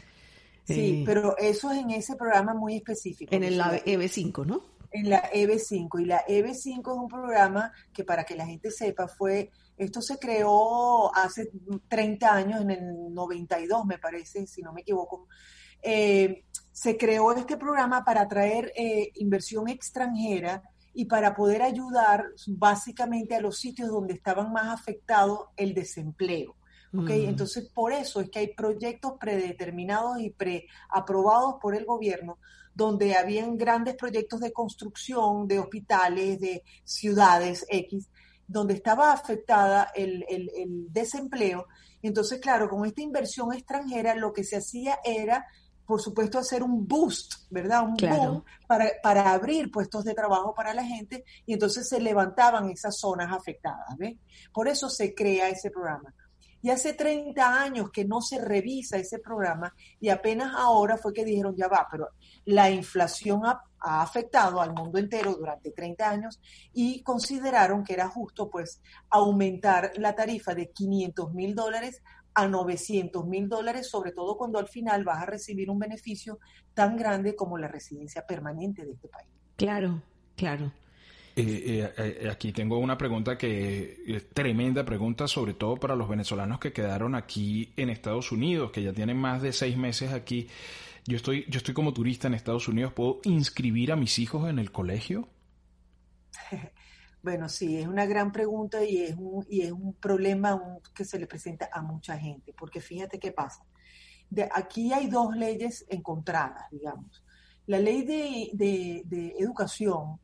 Sí, 0.63 1.01
eh, 1.01 1.03
pero 1.05 1.37
eso 1.37 1.71
es 1.71 1.79
en 1.79 1.91
ese 1.91 2.15
programa 2.15 2.53
muy 2.55 2.77
específico. 2.77 3.35
En 3.35 3.43
el 3.43 3.59
EB5, 3.59 4.45
¿no? 4.45 4.63
En 4.91 5.09
la 5.09 5.31
EB5. 5.31 6.01
Y 6.01 6.05
la 6.05 6.25
EB5 6.25 6.79
es 6.79 6.85
un 6.87 7.07
programa 7.07 7.71
que, 7.93 8.03
para 8.03 8.23
que 8.23 8.35
la 8.35 8.45
gente 8.45 8.71
sepa, 8.71 9.07
fue 9.07 9.51
esto 9.85 10.01
se 10.01 10.17
creó 10.19 11.13
hace 11.15 11.49
30 11.87 12.33
años, 12.33 12.61
en 12.61 12.71
el 12.71 13.13
92 13.13 13.85
me 13.85 13.97
parece, 13.97 14.45
si 14.45 14.61
no 14.61 14.73
me 14.73 14.81
equivoco. 14.81 15.27
Eh, 15.81 16.45
se 16.71 16.97
creó 16.97 17.31
este 17.33 17.57
programa 17.57 18.03
para 18.05 18.21
atraer 18.21 18.71
eh, 18.75 19.11
inversión 19.15 19.67
extranjera 19.67 20.61
y 20.93 21.05
para 21.05 21.33
poder 21.33 21.61
ayudar 21.63 22.25
básicamente 22.47 23.35
a 23.35 23.41
los 23.41 23.57
sitios 23.57 23.89
donde 23.89 24.13
estaban 24.13 24.51
más 24.51 24.67
afectados 24.67 25.47
el 25.57 25.73
desempleo. 25.73 26.55
¿okay? 26.93 27.25
Mm. 27.25 27.29
Entonces, 27.29 27.69
por 27.73 27.91
eso 27.91 28.21
es 28.21 28.29
que 28.29 28.39
hay 28.39 28.53
proyectos 28.53 29.13
predeterminados 29.19 30.19
y 30.19 30.29
preaprobados 30.29 31.55
por 31.61 31.75
el 31.75 31.85
gobierno 31.85 32.37
donde 32.73 33.15
habían 33.15 33.57
grandes 33.57 33.95
proyectos 33.95 34.39
de 34.39 34.53
construcción 34.53 35.47
de 35.47 35.59
hospitales, 35.59 36.39
de 36.39 36.63
ciudades 36.83 37.65
X, 37.67 38.09
donde 38.51 38.73
estaba 38.73 39.13
afectada 39.13 39.91
el, 39.95 40.25
desempleo. 40.89 41.67
Entonces, 42.01 42.39
claro, 42.39 42.69
con 42.69 42.85
esta 42.85 43.01
inversión 43.01 43.53
extranjera 43.53 44.15
lo 44.15 44.33
que 44.33 44.43
se 44.43 44.57
hacía 44.57 44.99
era, 45.03 45.45
por 45.85 46.01
supuesto, 46.01 46.39
hacer 46.39 46.63
un 46.63 46.87
boost, 46.87 47.49
¿verdad? 47.49 47.83
Un 47.83 47.95
boom 47.95 48.43
para, 48.67 48.91
para, 49.01 49.31
abrir 49.31 49.71
puestos 49.71 50.03
de 50.03 50.13
trabajo 50.13 50.53
para 50.53 50.73
la 50.73 50.83
gente 50.83 51.23
y 51.45 51.53
entonces 51.53 51.87
se 51.87 52.01
levantaban 52.01 52.69
esas 52.69 52.97
zonas 52.99 53.31
afectadas, 53.31 53.95
¿ves? 53.97 54.17
Por 54.51 54.67
eso 54.67 54.89
se 54.89 55.13
crea 55.13 55.49
ese 55.49 55.71
programa. 55.71 56.13
Y 56.61 56.69
hace 56.69 56.93
30 56.93 57.61
años 57.61 57.89
que 57.91 58.05
no 58.05 58.21
se 58.21 58.39
revisa 58.39 58.97
ese 58.97 59.19
programa 59.19 59.73
y 59.99 60.09
apenas 60.09 60.53
ahora 60.55 60.97
fue 60.97 61.13
que 61.13 61.25
dijeron, 61.25 61.55
ya 61.55 61.67
va, 61.67 61.87
pero 61.89 62.09
la 62.45 62.69
inflación 62.69 63.45
ha, 63.45 63.63
afectado 63.83 64.61
al 64.61 64.73
mundo 64.73 64.99
entero 64.99 65.33
durante 65.33 65.71
30 65.71 66.07
años 66.07 66.39
y 66.71 67.01
consideraron 67.01 67.83
que 67.83 67.93
era 67.93 68.07
justo 68.09 68.47
pues 68.47 68.79
aumentar 69.09 69.91
la 69.95 70.13
tarifa 70.13 70.53
de 70.53 70.69
500 70.69 71.33
mil 71.33 71.55
dólares 71.55 72.03
a 72.35 72.47
900 72.47 73.25
mil 73.25 73.49
dólares, 73.49 73.89
sobre 73.89 74.11
todo 74.11 74.37
cuando 74.37 74.59
al 74.59 74.67
final 74.67 75.03
vas 75.03 75.23
a 75.23 75.25
recibir 75.25 75.69
un 75.71 75.79
beneficio 75.79 76.37
tan 76.75 76.95
grande 76.95 77.35
como 77.35 77.57
la 77.57 77.67
residencia 77.67 78.23
permanente 78.25 78.85
de 78.85 78.91
este 78.91 79.07
país. 79.07 79.27
Claro, 79.55 80.03
claro. 80.35 80.71
Eh, 81.41 81.91
eh, 81.97 82.17
eh, 82.21 82.29
aquí 82.29 82.51
tengo 82.51 82.77
una 82.77 82.95
pregunta 82.97 83.35
que 83.35 84.03
es 84.05 84.29
tremenda 84.29 84.85
pregunta, 84.85 85.27
sobre 85.27 85.55
todo 85.55 85.75
para 85.75 85.95
los 85.95 86.07
venezolanos 86.07 86.59
que 86.59 86.71
quedaron 86.71 87.15
aquí 87.15 87.73
en 87.77 87.89
Estados 87.89 88.31
Unidos, 88.31 88.71
que 88.71 88.83
ya 88.83 88.93
tienen 88.93 89.17
más 89.17 89.41
de 89.41 89.51
seis 89.51 89.75
meses 89.75 90.13
aquí. 90.13 90.47
Yo 91.07 91.15
estoy, 91.15 91.45
yo 91.49 91.57
estoy 91.57 91.73
como 91.73 91.93
turista 91.93 92.27
en 92.27 92.35
Estados 92.35 92.67
Unidos. 92.67 92.93
¿Puedo 92.93 93.21
inscribir 93.23 93.91
a 93.91 93.95
mis 93.95 94.19
hijos 94.19 94.49
en 94.49 94.59
el 94.59 94.71
colegio? 94.71 95.27
Bueno, 97.23 97.49
sí, 97.49 97.77
es 97.77 97.85
una 97.85 98.07
gran 98.07 98.31
pregunta 98.31 98.83
y 98.83 99.03
es 99.03 99.15
un, 99.15 99.45
y 99.47 99.61
es 99.61 99.71
un 99.71 99.93
problema 99.93 100.59
que 100.91 101.05
se 101.05 101.19
le 101.19 101.27
presenta 101.27 101.69
a 101.71 101.83
mucha 101.83 102.17
gente, 102.17 102.51
porque 102.51 102.81
fíjate 102.81 103.19
qué 103.19 103.31
pasa. 103.31 103.63
De, 104.27 104.49
aquí 104.51 104.91
hay 104.91 105.05
dos 105.05 105.35
leyes 105.35 105.85
encontradas, 105.87 106.63
digamos. 106.71 107.23
La 107.67 107.77
ley 107.77 108.01
de, 108.01 109.03
de 109.05 109.35
educación 109.37 110.19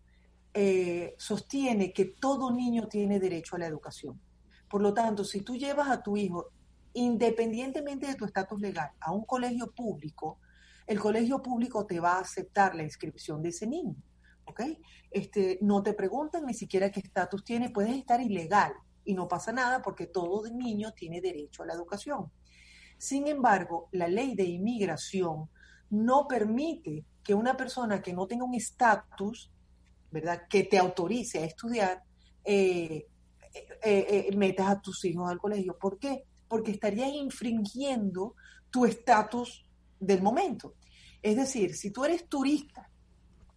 eh, 0.60 1.14
sostiene 1.20 1.94
que 1.94 2.06
todo 2.06 2.52
niño 2.52 2.88
tiene 2.88 3.20
derecho 3.20 3.56
a 3.56 3.60
la 3.60 3.68
educación. 3.68 4.20
Por 4.68 4.82
lo 4.82 4.92
tanto, 4.92 5.24
si 5.24 5.42
tú 5.42 5.56
llevas 5.56 5.88
a 5.88 6.02
tu 6.02 6.18
hijo, 6.18 6.48
independientemente 6.94 8.08
de 8.08 8.16
tu 8.16 8.26
estatus 8.26 8.60
legal, 8.60 8.90
a 9.00 9.12
un 9.12 9.24
colegio 9.24 9.72
público, 9.72 10.40
el 10.88 11.00
colegio 11.00 11.44
público 11.44 11.86
te 11.86 12.00
va 12.00 12.14
a 12.14 12.22
aceptar 12.22 12.74
la 12.74 12.82
inscripción 12.82 13.44
de 13.44 13.50
ese 13.50 13.68
niño. 13.68 13.98
¿Ok? 14.46 14.62
Este, 15.12 15.60
no 15.62 15.84
te 15.84 15.94
preguntan 15.94 16.48
ni 16.48 16.56
siquiera 16.56 16.90
qué 16.90 17.02
estatus 17.02 17.44
tiene, 17.44 17.70
puedes 17.70 17.96
estar 17.96 18.20
ilegal 18.20 18.74
y 19.06 19.14
no 19.14 19.28
pasa 19.28 19.52
nada 19.52 19.84
porque 19.84 20.08
todo 20.08 20.50
niño 20.50 20.92
tiene 20.94 21.22
derecho 21.22 21.62
a 21.62 21.68
la 21.68 21.74
educación. 21.74 22.32
Sin 22.98 23.28
embargo, 23.28 23.90
la 23.92 24.08
ley 24.08 24.34
de 24.34 24.46
inmigración 24.46 25.52
no 25.92 26.28
permite 26.28 27.06
que 27.24 27.36
una 27.36 27.56
persona 27.56 28.02
que 28.02 28.12
no 28.12 28.26
tenga 28.26 28.44
un 28.44 28.56
estatus 28.56 29.52
¿verdad? 30.12 30.44
Que 30.50 30.64
te 30.64 30.78
autorice 30.78 31.40
a 31.40 31.46
estudiar, 31.46 32.04
eh, 32.44 33.08
eh, 33.84 34.28
eh, 34.30 34.36
metas 34.36 34.68
a 34.68 34.82
tus 34.82 35.04
hijos 35.06 35.30
al 35.30 35.40
colegio. 35.40 35.78
¿Por 35.78 36.00
qué? 36.00 36.24
Porque 36.48 36.72
estarías 36.72 37.12
infringiendo 37.12 38.36
tu 38.70 38.86
estatus 38.86 39.66
del 40.00 40.22
momento. 40.22 40.76
Es 41.22 41.36
decir, 41.36 41.76
si 41.76 41.92
tú 41.92 42.06
eres 42.06 42.28
turista 42.28 42.90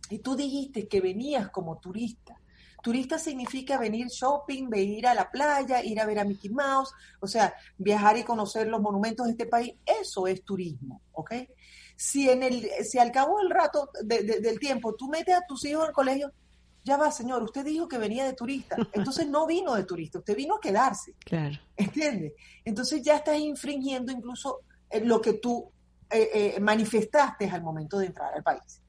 y 0.08 0.18
tú 0.18 0.34
dijiste 0.34 0.88
que 0.88 1.00
venías 1.00 1.50
como 1.50 1.78
turista, 1.78 2.40
turista 2.82 3.18
significa 3.18 3.78
venir 3.78 4.06
shopping, 4.08 4.68
venir 4.68 5.06
a 5.06 5.14
la 5.14 5.30
playa, 5.30 5.84
ir 5.84 6.00
a 6.00 6.06
ver 6.06 6.18
a 6.18 6.24
Mickey 6.24 6.50
Mouse, 6.50 6.92
o 7.20 7.26
sea, 7.26 7.54
viajar 7.76 8.16
y 8.16 8.24
conocer 8.24 8.66
los 8.66 8.80
monumentos 8.80 9.26
de 9.26 9.32
este 9.32 9.46
país, 9.46 9.74
eso 9.84 10.26
es 10.26 10.42
turismo, 10.44 11.02
¿ok? 11.12 11.32
Si, 11.96 12.30
en 12.30 12.42
el, 12.42 12.66
si 12.84 12.98
al 12.98 13.12
cabo 13.12 13.38
del 13.38 13.50
rato, 13.50 13.90
del 14.02 14.58
tiempo, 14.58 14.94
tú 14.94 15.08
metes 15.08 15.34
a 15.34 15.46
tus 15.46 15.64
hijos 15.66 15.86
al 15.86 15.92
colegio, 15.92 16.32
ya 16.82 16.96
va, 16.96 17.10
señor, 17.10 17.42
usted 17.42 17.64
dijo 17.64 17.88
que 17.88 17.98
venía 17.98 18.24
de 18.24 18.32
turista, 18.32 18.76
entonces 18.92 19.28
no 19.28 19.46
vino 19.46 19.74
de 19.74 19.84
turista, 19.84 20.18
usted 20.18 20.36
vino 20.36 20.56
a 20.56 20.60
quedarse. 20.60 21.14
Claro. 21.24 21.58
¿Entiende? 21.76 22.34
Entonces 22.64 23.02
ya 23.02 23.16
estás 23.16 23.38
infringiendo 23.38 24.12
incluso 24.12 24.60
eh, 24.90 25.00
lo 25.00 25.20
que 25.20 25.34
tú 25.34 25.70
eh, 26.10 26.30
eh, 26.34 26.60
manifestaste 26.60 27.48
al 27.48 27.62
momento 27.62 27.98
de 27.98 28.06
entrar 28.06 28.32
al 28.34 28.42
país. 28.42 28.82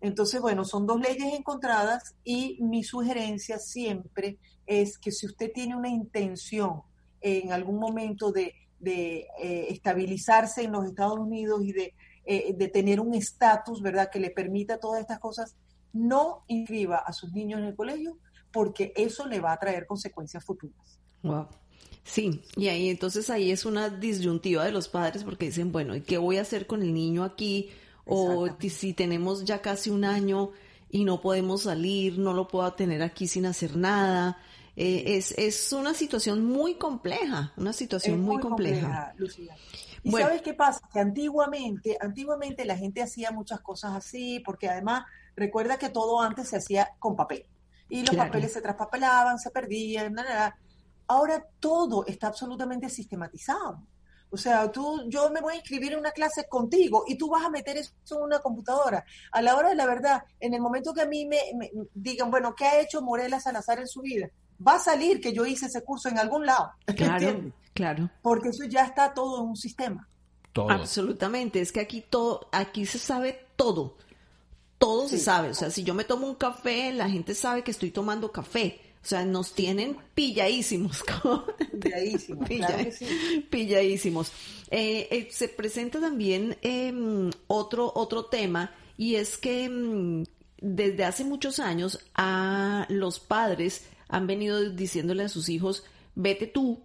Entonces, 0.00 0.40
bueno, 0.40 0.64
son 0.64 0.86
dos 0.86 1.00
leyes 1.00 1.32
encontradas 1.32 2.14
y 2.22 2.58
mi 2.60 2.84
sugerencia 2.84 3.58
siempre 3.58 4.38
es 4.66 4.98
que 4.98 5.10
si 5.10 5.26
usted 5.26 5.50
tiene 5.52 5.74
una 5.74 5.88
intención 5.88 6.82
en 7.20 7.52
algún 7.52 7.78
momento 7.78 8.30
de, 8.30 8.54
estabilizarse 9.68 10.62
en 10.62 10.70
los 10.70 10.84
Estados 10.84 11.18
Unidos 11.18 11.60
y 11.64 11.72
de, 11.72 11.94
de 12.54 12.68
tener 12.68 13.00
un 13.00 13.14
estatus, 13.14 13.80
¿verdad?, 13.80 14.10
que 14.12 14.20
le 14.20 14.30
permita 14.30 14.78
todas 14.78 15.00
estas 15.00 15.18
cosas, 15.18 15.56
no 15.92 16.44
inscriba 16.48 16.98
a 16.98 17.12
sus 17.12 17.32
niños 17.32 17.60
en 17.60 17.66
el 17.66 17.74
colegio 17.74 18.18
porque 18.52 18.92
eso 18.96 19.26
le 19.26 19.40
va 19.40 19.52
a 19.52 19.58
traer 19.58 19.86
consecuencias 19.86 20.44
futuras. 20.44 20.98
Wow. 21.22 21.46
Sí, 22.04 22.42
y 22.54 22.68
ahí 22.68 22.88
entonces 22.88 23.30
ahí 23.30 23.50
es 23.50 23.64
una 23.64 23.90
disyuntiva 23.90 24.64
de 24.64 24.70
los 24.72 24.88
padres 24.88 25.24
porque 25.24 25.46
dicen, 25.46 25.72
bueno, 25.72 25.96
¿y 25.96 26.02
qué 26.02 26.18
voy 26.18 26.38
a 26.38 26.42
hacer 26.42 26.66
con 26.66 26.82
el 26.82 26.94
niño 26.94 27.24
aquí? 27.24 27.70
O 28.04 28.48
si 28.60 28.92
tenemos 28.92 29.44
ya 29.44 29.60
casi 29.60 29.90
un 29.90 30.04
año 30.04 30.52
y 30.88 31.04
no 31.04 31.20
podemos 31.20 31.62
salir, 31.62 32.18
no 32.18 32.32
lo 32.32 32.46
puedo 32.46 32.72
tener 32.74 33.02
aquí 33.02 33.26
sin 33.26 33.44
hacer 33.44 33.76
nada. 33.76 34.38
Eh, 34.76 35.16
es, 35.16 35.32
es 35.32 35.72
una 35.72 35.94
situación 35.94 36.44
muy 36.44 36.74
compleja, 36.74 37.52
una 37.56 37.72
situación 37.72 38.20
muy, 38.20 38.40
compleja. 38.40 39.12
Lucía. 39.16 39.56
¿Y 40.04 40.12
sabes 40.12 40.42
qué 40.42 40.54
pasa? 40.54 40.80
Que 40.92 41.00
antiguamente, 41.00 41.98
antiguamente 42.00 42.64
la 42.64 42.76
gente 42.76 43.02
hacía 43.02 43.32
muchas 43.32 43.60
cosas 43.60 43.94
así, 43.94 44.40
porque 44.44 44.68
además 44.68 45.04
recuerda 45.36 45.78
que 45.78 45.90
todo 45.90 46.20
antes 46.20 46.48
se 46.48 46.56
hacía 46.56 46.90
con 46.98 47.14
papel. 47.14 47.46
Y 47.88 48.04
los 48.04 48.16
papeles 48.16 48.52
se 48.52 48.60
traspapelaban, 48.60 49.38
se 49.38 49.50
perdían, 49.50 50.14
nada, 50.14 50.56
Ahora 51.08 51.44
todo 51.60 52.04
está 52.06 52.28
absolutamente 52.28 52.88
sistematizado. 52.88 53.86
O 54.28 54.36
sea, 54.36 54.70
tú, 54.72 55.04
yo 55.08 55.30
me 55.30 55.40
voy 55.40 55.54
a 55.54 55.56
inscribir 55.56 55.92
en 55.92 56.00
una 56.00 56.10
clase 56.10 56.48
contigo 56.48 57.04
y 57.06 57.16
tú 57.16 57.30
vas 57.30 57.44
a 57.44 57.50
meter 57.50 57.76
eso 57.76 57.92
en 58.10 58.22
una 58.22 58.40
computadora. 58.40 59.04
A 59.30 59.40
la 59.40 59.56
hora 59.56 59.68
de 59.68 59.76
la 59.76 59.86
verdad, 59.86 60.24
en 60.40 60.52
el 60.52 60.60
momento 60.60 60.92
que 60.92 61.02
a 61.02 61.06
mí 61.06 61.26
me, 61.26 61.38
digan, 61.94 62.30
bueno, 62.30 62.54
¿qué 62.56 62.64
ha 62.64 62.80
hecho 62.80 63.02
Morela 63.02 63.38
Salazar 63.38 63.78
en 63.78 63.86
su 63.86 64.02
vida? 64.02 64.28
Va 64.66 64.74
a 64.74 64.78
salir 64.80 65.20
que 65.20 65.32
yo 65.32 65.46
hice 65.46 65.66
ese 65.66 65.84
curso 65.84 66.08
en 66.08 66.18
algún 66.18 66.44
lado. 66.44 66.72
Claro, 66.96 67.52
claro. 67.72 68.10
Porque 68.20 68.48
eso 68.48 68.64
ya 68.64 68.84
está 68.84 69.14
todo 69.14 69.42
en 69.42 69.50
un 69.50 69.56
sistema. 69.56 70.08
Todo. 70.52 70.70
Absolutamente. 70.70 71.60
Es 71.60 71.70
que 71.70 71.80
aquí 71.80 72.00
todo, 72.00 72.48
aquí 72.50 72.84
se 72.84 72.98
sabe 72.98 73.46
todo. 73.54 73.96
Todo 74.78 75.08
se 75.08 75.18
sabe. 75.18 75.50
O 75.50 75.54
sea, 75.54 75.70
si 75.70 75.84
yo 75.84 75.94
me 75.94 76.04
tomo 76.04 76.26
un 76.26 76.34
café, 76.34 76.92
la 76.92 77.08
gente 77.08 77.34
sabe 77.34 77.62
que 77.62 77.70
estoy 77.70 77.90
tomando 77.90 78.32
café. 78.32 78.80
O 79.02 79.08
sea, 79.08 79.24
nos 79.24 79.54
tienen 79.54 79.96
pilladísimos. 80.14 81.04
Pilladísimos. 81.80 82.48
pilladísimos. 83.50 84.32
Eh, 84.70 85.06
eh, 85.10 85.28
se 85.30 85.48
presenta 85.48 86.00
también 86.00 86.56
em, 86.62 87.30
otro, 87.46 87.92
otro 87.94 88.24
tema 88.24 88.72
y 88.96 89.14
es 89.14 89.38
que 89.38 89.64
em, 89.64 90.24
desde 90.60 91.04
hace 91.04 91.24
muchos 91.24 91.60
años 91.60 92.00
a 92.14 92.86
los 92.88 93.20
padres 93.20 93.86
han 94.08 94.26
venido 94.26 94.70
diciéndole 94.70 95.24
a 95.24 95.28
sus 95.28 95.48
hijos, 95.48 95.84
vete 96.14 96.46
tú, 96.46 96.82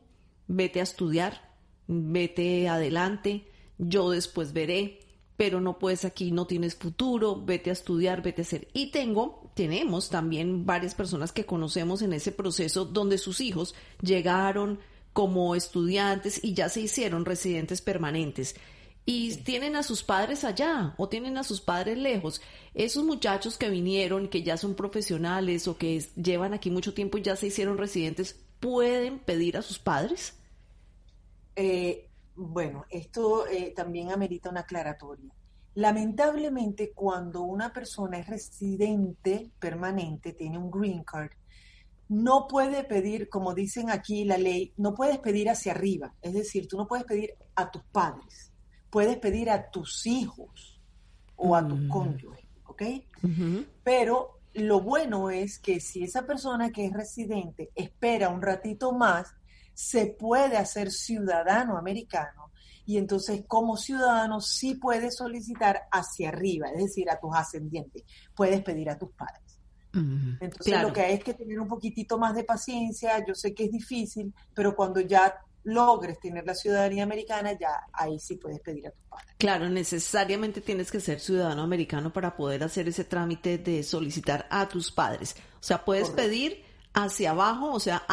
vete 0.48 0.80
a 0.80 0.84
estudiar, 0.84 1.50
vete 1.88 2.68
adelante, 2.68 3.48
yo 3.78 4.12
después 4.12 4.54
veré, 4.54 5.00
pero 5.42 5.60
no 5.60 5.80
puedes 5.80 6.06
aquí, 6.06 6.32
no 6.32 6.46
tienes 6.46 6.76
futuro, 6.76 7.36
vete 7.36 7.72
a 7.72 7.74
estudiar, 7.74 8.22
vete 8.22 8.44
a 8.44 8.46
hacer. 8.46 8.68
Y 8.74 8.92
tengo 8.92 9.50
tenemos 9.56 10.12
también 10.12 10.68
varias 10.68 10.94
personas 10.94 11.32
que 11.32 11.48
conocemos 11.48 12.04
en 12.04 12.14
ese 12.14 12.32
proceso 12.32 12.86
donde 12.86 13.18
sus 13.18 13.42
hijos 13.42 13.74
llegaron 14.04 14.80
como 15.14 15.56
estudiantes 15.56 16.44
y 16.44 16.54
ya 16.54 16.70
se 16.70 16.82
hicieron 16.82 17.26
residentes 17.26 17.82
permanentes 17.82 18.56
y 19.04 19.36
tienen 19.38 19.76
a 19.76 19.82
sus 19.82 20.04
padres 20.04 20.44
allá 20.44 20.94
o 21.00 21.10
tienen 21.10 21.40
a 21.40 21.44
sus 21.44 21.60
padres 21.60 21.98
lejos. 21.98 22.40
Esos 22.76 23.04
muchachos 23.04 23.58
que 23.58 23.72
vinieron, 23.72 24.28
que 24.28 24.44
ya 24.44 24.58
son 24.58 24.76
profesionales 24.76 25.68
o 25.68 25.76
que 25.76 26.06
llevan 26.18 26.54
aquí 26.54 26.70
mucho 26.70 26.94
tiempo 26.94 27.18
y 27.18 27.24
ya 27.24 27.36
se 27.36 27.48
hicieron 27.48 27.80
residentes, 27.80 28.40
¿pueden 28.60 29.18
pedir 29.18 29.58
a 29.58 29.64
sus 29.64 29.80
padres? 29.80 30.36
Eh, 31.56 32.11
bueno, 32.50 32.86
esto 32.90 33.48
eh, 33.48 33.74
también 33.76 34.12
amerita 34.12 34.50
una 34.50 34.62
aclaratoria. 34.62 35.32
Lamentablemente, 35.76 36.92
cuando 36.92 37.44
una 37.44 37.72
persona 37.72 38.20
es 38.20 38.28
residente 38.28 39.52
permanente, 39.60 40.34
tiene 40.34 40.58
un 40.58 40.70
green 40.70 41.04
card, 41.04 41.32
no 42.10 42.46
puede 42.48 42.84
pedir, 42.84 43.30
como 43.30 43.54
dicen 43.54 43.90
aquí 43.90 44.26
la 44.26 44.38
ley, 44.38 44.74
no 44.76 44.94
puedes 44.94 45.20
pedir 45.20 45.50
hacia 45.50 45.72
arriba. 45.72 46.14
Es 46.22 46.34
decir, 46.34 46.68
tú 46.68 46.76
no 46.76 46.88
puedes 46.88 47.06
pedir 47.06 47.36
a 47.56 47.72
tus 47.72 47.84
padres, 47.84 48.52
puedes 48.90 49.18
pedir 49.18 49.50
a 49.50 49.70
tus 49.70 50.06
hijos 50.06 50.82
o 51.38 51.56
a 51.56 51.66
tus 51.66 51.80
mm. 51.80 51.88
cónyuges, 51.88 52.46
¿ok? 52.66 52.84
Pero 53.84 54.42
lo 54.54 54.82
bueno 54.82 55.30
es 55.30 55.58
que 55.60 55.80
si 55.80 56.04
esa 56.04 56.26
persona 56.26 56.72
que 56.72 56.86
es 56.86 56.92
residente 56.92 57.72
espera 57.76 58.28
un 58.28 58.42
ratito 58.42 58.92
más, 58.92 59.34
se 59.74 60.08
puede 60.08 60.58
hacer 60.58 60.92
ciudadano 60.92 61.78
americano 61.78 62.52
y 62.86 62.98
entonces 62.98 63.44
como 63.48 63.78
ciudadano 63.78 64.42
sí 64.42 64.76
puedes 64.76 65.16
solicitar 65.16 65.84
hacia 65.92 66.30
arriba, 66.30 66.68
es 66.70 66.84
decir, 66.84 67.10
a 67.10 67.20
tus 67.20 67.32
ascendientes, 67.34 68.04
puedes 68.36 68.62
pedir 68.64 68.90
a 68.90 68.98
tus 68.98 69.12
padres. 69.12 69.42
Entonces 69.94 70.82
lo 70.82 70.94
que 70.94 71.02
hay 71.02 71.14
es 71.16 71.24
que 71.24 71.34
tener 71.34 71.60
un 71.60 71.68
poquitito 71.68 72.18
más 72.18 72.34
de 72.34 72.44
paciencia, 72.44 73.24
yo 73.26 73.36
sé 73.36 73.54
que 73.54 73.66
es 73.66 73.72
difícil, 73.72 74.34
pero 74.54 74.76
cuando 74.76 75.02
ya 75.02 75.36
logres 75.64 76.20
tener 76.20 76.46
la 76.46 76.56
ciudadanía 76.56 77.04
americana, 77.04 77.54
ya 77.54 77.70
ahí 77.94 78.18
sí 78.20 78.38
puedes 78.38 78.60
pedir 78.62 78.88
a 78.88 78.92
tus 78.92 79.04
padres. 79.10 79.36
Claro, 79.38 79.70
necesariamente 79.70 80.62
tienes 80.62 80.92
que 80.92 81.00
ser 81.00 81.20
ciudadano 81.20 81.62
americano 81.62 82.12
para 82.12 82.36
poder 82.36 82.64
hacer 82.64 82.88
ese 82.88 83.04
trámite 83.04 83.58
de 83.58 83.84
solicitar 83.84 84.48
a 84.50 84.68
tus 84.68 84.92
padres. 84.92 85.36
O 85.60 85.64
sea, 85.64 85.84
puedes 85.84 86.10
pedir 86.10 86.64
hacia 86.94 87.32
abajo, 87.32 87.72
o 87.74 87.80
sea, 87.80 88.04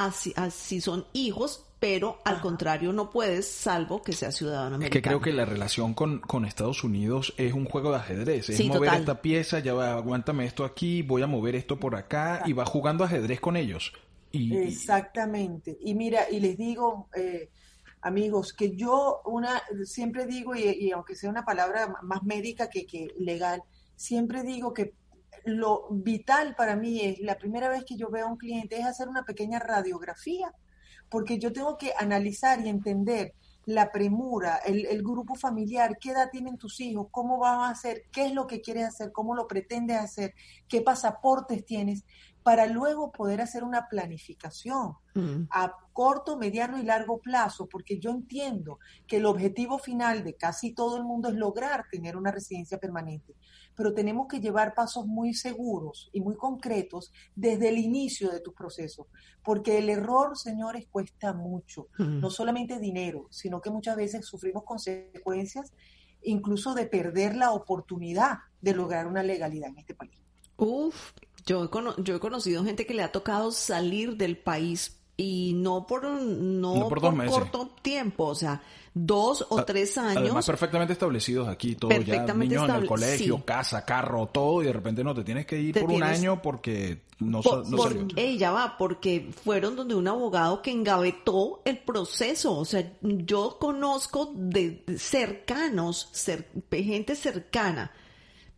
si 0.51 0.81
son 0.81 1.07
hijos, 1.13 1.65
pero 1.81 2.19
al 2.25 2.41
contrario 2.41 2.93
no 2.93 3.11
puedes, 3.11 3.49
salvo 3.49 4.03
que 4.03 4.13
sea 4.13 4.33
ciudadano 4.33 4.77
americano. 4.77 4.87
Es 4.87 4.91
que 4.91 5.03
creo 5.03 5.21
que 5.21 5.33
la 5.33 5.45
relación 5.45 5.95
con, 5.95 6.19
con 6.19 6.45
Estados 6.45 6.83
Unidos 6.83 7.35
es 7.37 7.53
un 7.53 7.67
juego 7.67 7.91
de 7.91 7.97
ajedrez. 7.99 8.49
Es 8.51 8.65
mover 8.67 8.95
esta 8.95 9.23
pieza, 9.23 9.61
ya 9.61 9.75
va, 9.75 9.95
aguántame 9.95 10.45
esto 10.45 10.65
aquí, 10.65 11.03
voy 11.03 11.23
a 11.23 11.27
mover 11.27 11.55
esto 11.55 11.79
por 11.79 11.95
acá, 11.95 12.43
y 12.47 12.53
va 12.53 12.67
jugando 12.67 13.05
ajedrez 13.05 13.41
con 13.41 13.57
ellos. 13.57 13.93
Y, 14.33 14.57
Exactamente. 14.57 15.79
Y 15.81 15.95
mira, 15.95 16.31
y 16.31 16.41
les 16.41 16.59
digo, 16.59 17.09
eh, 17.15 17.51
amigos, 18.03 18.53
que 18.53 18.77
yo 18.77 19.21
una 19.25 19.63
siempre 19.85 20.27
digo, 20.27 20.55
y, 20.55 20.91
aunque 20.91 21.15
sea 21.15 21.31
una 21.31 21.45
palabra 21.45 21.95
más 22.03 22.23
médica 22.25 22.69
que, 22.69 22.87
que 22.87 23.09
legal, 23.19 23.63
siempre 23.95 24.43
digo 24.43 24.75
que 24.75 24.95
lo 25.45 25.89
vital 25.91 26.55
para 26.55 26.77
mí 26.77 27.01
es, 27.01 27.21
la 27.21 27.37
primera 27.37 27.69
vez 27.69 27.85
que 27.85 27.97
yo 27.97 28.11
veo 28.11 28.27
a 28.27 28.31
un 28.31 28.37
cliente, 28.37 28.79
es 28.79 28.87
hacer 28.87 29.09
una 29.09 29.25
pequeña 29.25 29.59
radiografía 29.59 30.53
porque 31.09 31.39
yo 31.39 31.53
tengo 31.53 31.79
que 31.79 31.93
analizar 31.99 32.61
y 32.65 32.69
entender 32.69 33.35
la 33.65 33.93
premura, 33.93 34.57
el, 34.65 35.03
grupo 35.03 35.35
familiar, 35.35 35.99
qué 36.01 36.13
edad 36.13 36.31
tienen 36.31 36.57
tus 36.57 36.81
hijos, 36.81 37.09
cómo 37.11 37.39
van 37.39 37.61
a 37.61 37.71
hacer, 37.71 38.05
qué 38.11 38.25
es 38.25 38.33
lo 38.33 38.47
que 38.47 38.63
quieres 38.63 38.87
hacer, 38.87 39.13
cómo 39.13 39.35
lo 39.35 39.47
pretendes 39.47 39.99
hacer, 39.99 40.35
qué 40.69 40.81
pasaportes 40.81 41.67
tienes, 41.67 42.05
para 42.43 42.67
luego 42.67 43.13
poder 43.13 43.43
hacer 43.43 43.65
una 43.65 43.87
planificación 43.89 44.95
mm. 45.15 45.49
a 45.51 45.75
corto, 45.93 46.39
mediano 46.39 46.79
y 46.79 46.83
largo 46.83 47.19
plazo, 47.19 47.69
porque 47.69 47.99
yo 47.99 48.11
entiendo 48.11 48.79
que 49.07 49.19
el 49.19 49.27
objetivo 49.27 49.79
final 49.79 50.25
de 50.25 50.35
casi 50.35 50.73
todo 50.73 50.97
el 50.97 51.05
mundo 51.05 51.29
es 51.29 51.35
lograr 51.35 51.85
tener 51.91 52.17
una 52.17 52.31
residencia 52.31 52.79
permanente 52.79 53.35
pero 53.79 53.95
tenemos 53.95 54.27
que 54.27 54.41
llevar 54.41 54.75
pasos 54.75 55.07
muy 55.07 55.35
seguros 55.35 56.11
y 56.13 56.21
muy 56.21 56.35
concretos 56.35 57.13
desde 57.37 57.69
el 57.69 57.79
inicio 57.79 58.29
de 58.29 58.41
tu 58.41 58.53
proceso, 58.53 59.07
porque 59.45 59.79
el 59.79 59.89
error, 59.89 60.37
señores, 60.37 60.89
cuesta 60.91 61.33
mucho, 61.33 61.87
no 61.97 62.29
solamente 62.29 62.81
dinero, 62.81 63.29
sino 63.31 63.61
que 63.61 63.71
muchas 63.71 63.95
veces 63.95 64.27
sufrimos 64.27 64.65
consecuencias 64.65 65.73
incluso 66.23 66.75
de 66.75 66.87
perder 66.87 67.37
la 67.37 67.53
oportunidad 67.53 68.39
de 68.61 68.75
lograr 68.75 69.07
una 69.07 69.23
legalidad 69.23 69.71
en 69.71 69.79
este 69.79 69.95
país. 69.95 70.21
Uf, 70.57 71.13
yo 71.47 71.65
he, 71.65 72.03
yo 72.03 72.17
he 72.17 72.21
conocido 72.21 72.65
gente 72.65 72.85
que 72.85 72.95
le 72.95 73.05
ha 73.05 73.13
tocado 73.13 73.53
salir 73.53 74.17
del 74.17 74.37
país 74.39 74.98
y 75.21 75.53
no 75.53 75.85
por 75.85 76.05
no, 76.05 76.89
por, 76.89 77.01
corto 77.27 77.71
tiempo, 77.83 78.27
o 78.27 78.35
sea, 78.37 78.63
dos 78.95 79.45
o 79.49 79.65
tres 79.65 79.99
años. 79.99 80.19
Además, 80.19 80.47
perfectamente 80.47 80.93
establecidos 80.93 81.49
aquí, 81.49 81.75
todo 81.75 81.91
ya, 81.91 82.25
niños 82.35 82.69
en 82.69 82.77
el 82.77 82.87
colegio, 82.87 83.45
casa, 83.45 83.85
carro, 83.85 84.27
todo, 84.27 84.63
y 84.63 84.67
de 84.67 84.73
repente 84.73 85.03
no, 85.03 85.13
te 85.17 85.25
tienes 85.25 85.45
que 85.45 85.61
ir 85.61 85.79
por 85.79 85.91
un 85.91 86.05
año 86.05 86.41
porque 86.41 87.03
no, 87.19 87.43
por, 87.43 87.65
Ella 88.15 88.53
va, 88.53 88.77
porque 88.79 89.33
fueron 89.43 89.75
donde 89.75 89.97
un 89.97 90.07
abogado 90.07 90.63
que 90.63 90.71
engavetó 90.71 91.63
el 91.65 91.79
proceso, 91.79 92.57
o 92.57 92.65
sea, 92.65 92.93
yo 93.03 93.59
conozco 93.59 94.31
de 94.37 94.85
cercanos, 94.99 96.13
gente 96.71 97.17
cercana, 97.17 97.91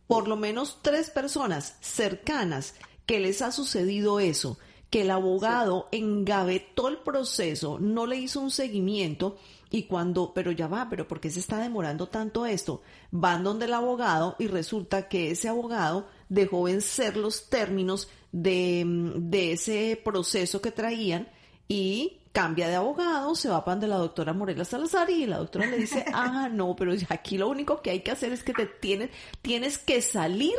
por 0.05 0.27
lo 0.27 0.35
menos 0.35 0.77
tres 0.83 1.09
personas 1.09 1.77
cercanas 1.81 2.75
que 3.07 3.19
les 3.19 3.41
ha 3.41 3.51
sucedido 3.51 4.19
eso 4.19 4.59
que 4.91 5.01
el 5.01 5.09
abogado 5.09 5.87
engavetó 5.91 6.89
el 6.89 6.97
proceso, 6.97 7.79
no 7.79 8.05
le 8.05 8.17
hizo 8.17 8.41
un 8.41 8.51
seguimiento 8.51 9.37
y 9.71 9.83
cuando, 9.83 10.33
pero 10.33 10.51
ya 10.51 10.67
va, 10.67 10.87
pero 10.89 11.07
¿por 11.07 11.21
qué 11.21 11.31
se 11.31 11.39
está 11.39 11.57
demorando 11.59 12.09
tanto 12.09 12.45
esto? 12.45 12.81
Van 13.09 13.43
donde 13.43 13.65
el 13.65 13.73
abogado 13.73 14.35
y 14.37 14.47
resulta 14.47 15.07
que 15.07 15.31
ese 15.31 15.47
abogado 15.47 16.07
dejó 16.27 16.63
vencer 16.63 17.15
los 17.15 17.49
términos 17.49 18.09
de, 18.33 18.83
de 19.15 19.53
ese 19.53 19.99
proceso 20.03 20.61
que 20.61 20.71
traían 20.71 21.29
y 21.69 22.17
cambia 22.33 22.67
de 22.67 22.75
abogado, 22.75 23.33
se 23.33 23.47
va 23.47 23.63
para 23.63 23.75
donde 23.75 23.87
la 23.87 23.97
doctora 23.97 24.33
Morela 24.33 24.65
Salazar 24.65 25.09
y 25.09 25.25
la 25.25 25.37
doctora 25.37 25.67
le 25.67 25.77
dice, 25.77 26.03
ah, 26.13 26.49
no, 26.51 26.75
pero 26.75 26.93
aquí 27.07 27.37
lo 27.37 27.47
único 27.47 27.81
que 27.81 27.91
hay 27.91 28.01
que 28.01 28.11
hacer 28.11 28.33
es 28.33 28.43
que 28.43 28.53
te 28.53 28.65
tienes, 28.65 29.09
tienes 29.41 29.77
que 29.77 30.01
salir 30.01 30.55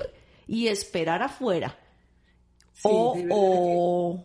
y 0.47 0.68
esperar 0.68 1.23
afuera. 1.23 1.79
O, 2.85 4.22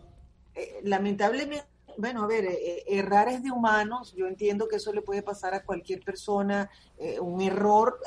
eh, 0.54 0.80
lamentablemente, 0.84 1.66
bueno, 1.96 2.22
a 2.22 2.26
ver, 2.26 2.44
eh, 2.46 2.84
errar 2.86 3.28
es 3.28 3.42
de 3.42 3.50
humanos, 3.50 4.14
yo 4.16 4.26
entiendo 4.26 4.68
que 4.68 4.76
eso 4.76 4.92
le 4.92 5.02
puede 5.02 5.22
pasar 5.22 5.54
a 5.54 5.62
cualquier 5.62 6.02
persona, 6.02 6.70
un 7.20 7.40
error, 7.42 8.00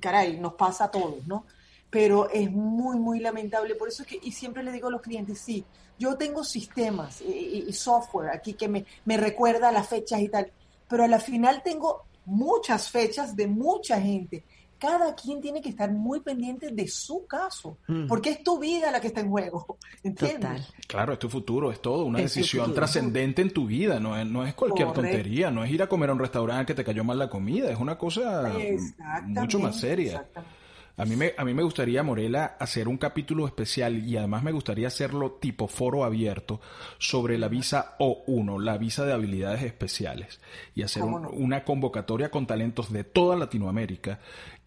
caray, 0.00 0.38
nos 0.38 0.54
pasa 0.54 0.84
a 0.84 0.90
todos, 0.90 1.26
¿no? 1.26 1.44
Pero 1.90 2.30
es 2.30 2.50
muy, 2.50 2.98
muy 2.98 3.20
lamentable, 3.20 3.74
por 3.74 3.88
eso 3.88 4.02
es 4.02 4.08
que, 4.08 4.20
y 4.22 4.32
siempre 4.32 4.62
le 4.62 4.72
digo 4.72 4.88
a 4.88 4.90
los 4.90 5.02
clientes, 5.02 5.38
sí, 5.38 5.64
yo 5.98 6.16
tengo 6.16 6.42
sistemas 6.42 7.20
y, 7.20 7.64
y 7.68 7.72
software 7.72 8.30
aquí 8.30 8.54
que 8.54 8.68
me, 8.68 8.84
me 9.04 9.16
recuerda 9.16 9.70
las 9.70 9.88
fechas 9.88 10.20
y 10.20 10.28
tal, 10.28 10.50
pero 10.88 11.04
a 11.04 11.08
la 11.08 11.20
final 11.20 11.62
tengo 11.62 12.04
muchas 12.24 12.90
fechas 12.90 13.36
de 13.36 13.46
mucha 13.46 14.00
gente 14.00 14.44
cada 14.82 15.14
quien 15.14 15.40
tiene 15.40 15.62
que 15.62 15.68
estar 15.68 15.92
muy 15.92 16.18
pendiente 16.18 16.72
de 16.72 16.88
su 16.88 17.24
caso, 17.24 17.78
mm. 17.86 18.08
porque 18.08 18.30
es 18.30 18.42
tu 18.42 18.58
vida 18.58 18.90
la 18.90 19.00
que 19.00 19.06
está 19.06 19.20
en 19.20 19.30
juego, 19.30 19.78
¿entiendes? 20.02 20.72
Claro, 20.88 21.12
es 21.12 21.20
tu 21.20 21.28
futuro, 21.28 21.70
es 21.70 21.80
todo, 21.80 22.04
una 22.04 22.18
decisión 22.18 22.74
trascendente 22.74 23.42
en 23.42 23.52
tu 23.52 23.64
vida, 23.64 24.00
no 24.00 24.18
es, 24.18 24.26
no 24.26 24.44
es 24.44 24.54
cualquier 24.54 24.92
tontería, 24.92 25.52
no 25.52 25.62
es 25.62 25.70
ir 25.70 25.84
a 25.84 25.86
comer 25.86 26.10
a 26.10 26.14
un 26.14 26.18
restaurante 26.18 26.72
que 26.72 26.74
te 26.74 26.84
cayó 26.84 27.04
mal 27.04 27.16
la 27.16 27.30
comida, 27.30 27.70
es 27.70 27.78
una 27.78 27.96
cosa 27.96 28.52
mucho 29.24 29.60
más 29.60 29.78
seria. 29.78 30.26
A 30.98 31.06
mí, 31.06 31.16
me, 31.16 31.32
a 31.38 31.44
mí 31.44 31.54
me 31.54 31.62
gustaría, 31.62 32.02
Morela, 32.02 32.56
hacer 32.58 32.86
un 32.86 32.98
capítulo 32.98 33.46
especial 33.46 34.04
y 34.06 34.16
además 34.18 34.42
me 34.42 34.52
gustaría 34.52 34.88
hacerlo 34.88 35.32
tipo 35.40 35.66
foro 35.66 36.04
abierto 36.04 36.60
sobre 36.98 37.38
la 37.38 37.48
visa 37.48 37.96
O1, 37.98 38.60
la 38.60 38.76
visa 38.76 39.06
de 39.06 39.12
habilidades 39.12 39.62
especiales, 39.62 40.40
y 40.74 40.82
hacer 40.82 41.02
una 41.02 41.64
convocatoria 41.64 42.30
con 42.30 42.46
talentos 42.46 42.92
de 42.92 43.04
toda 43.04 43.36
Latinoamérica 43.36 44.20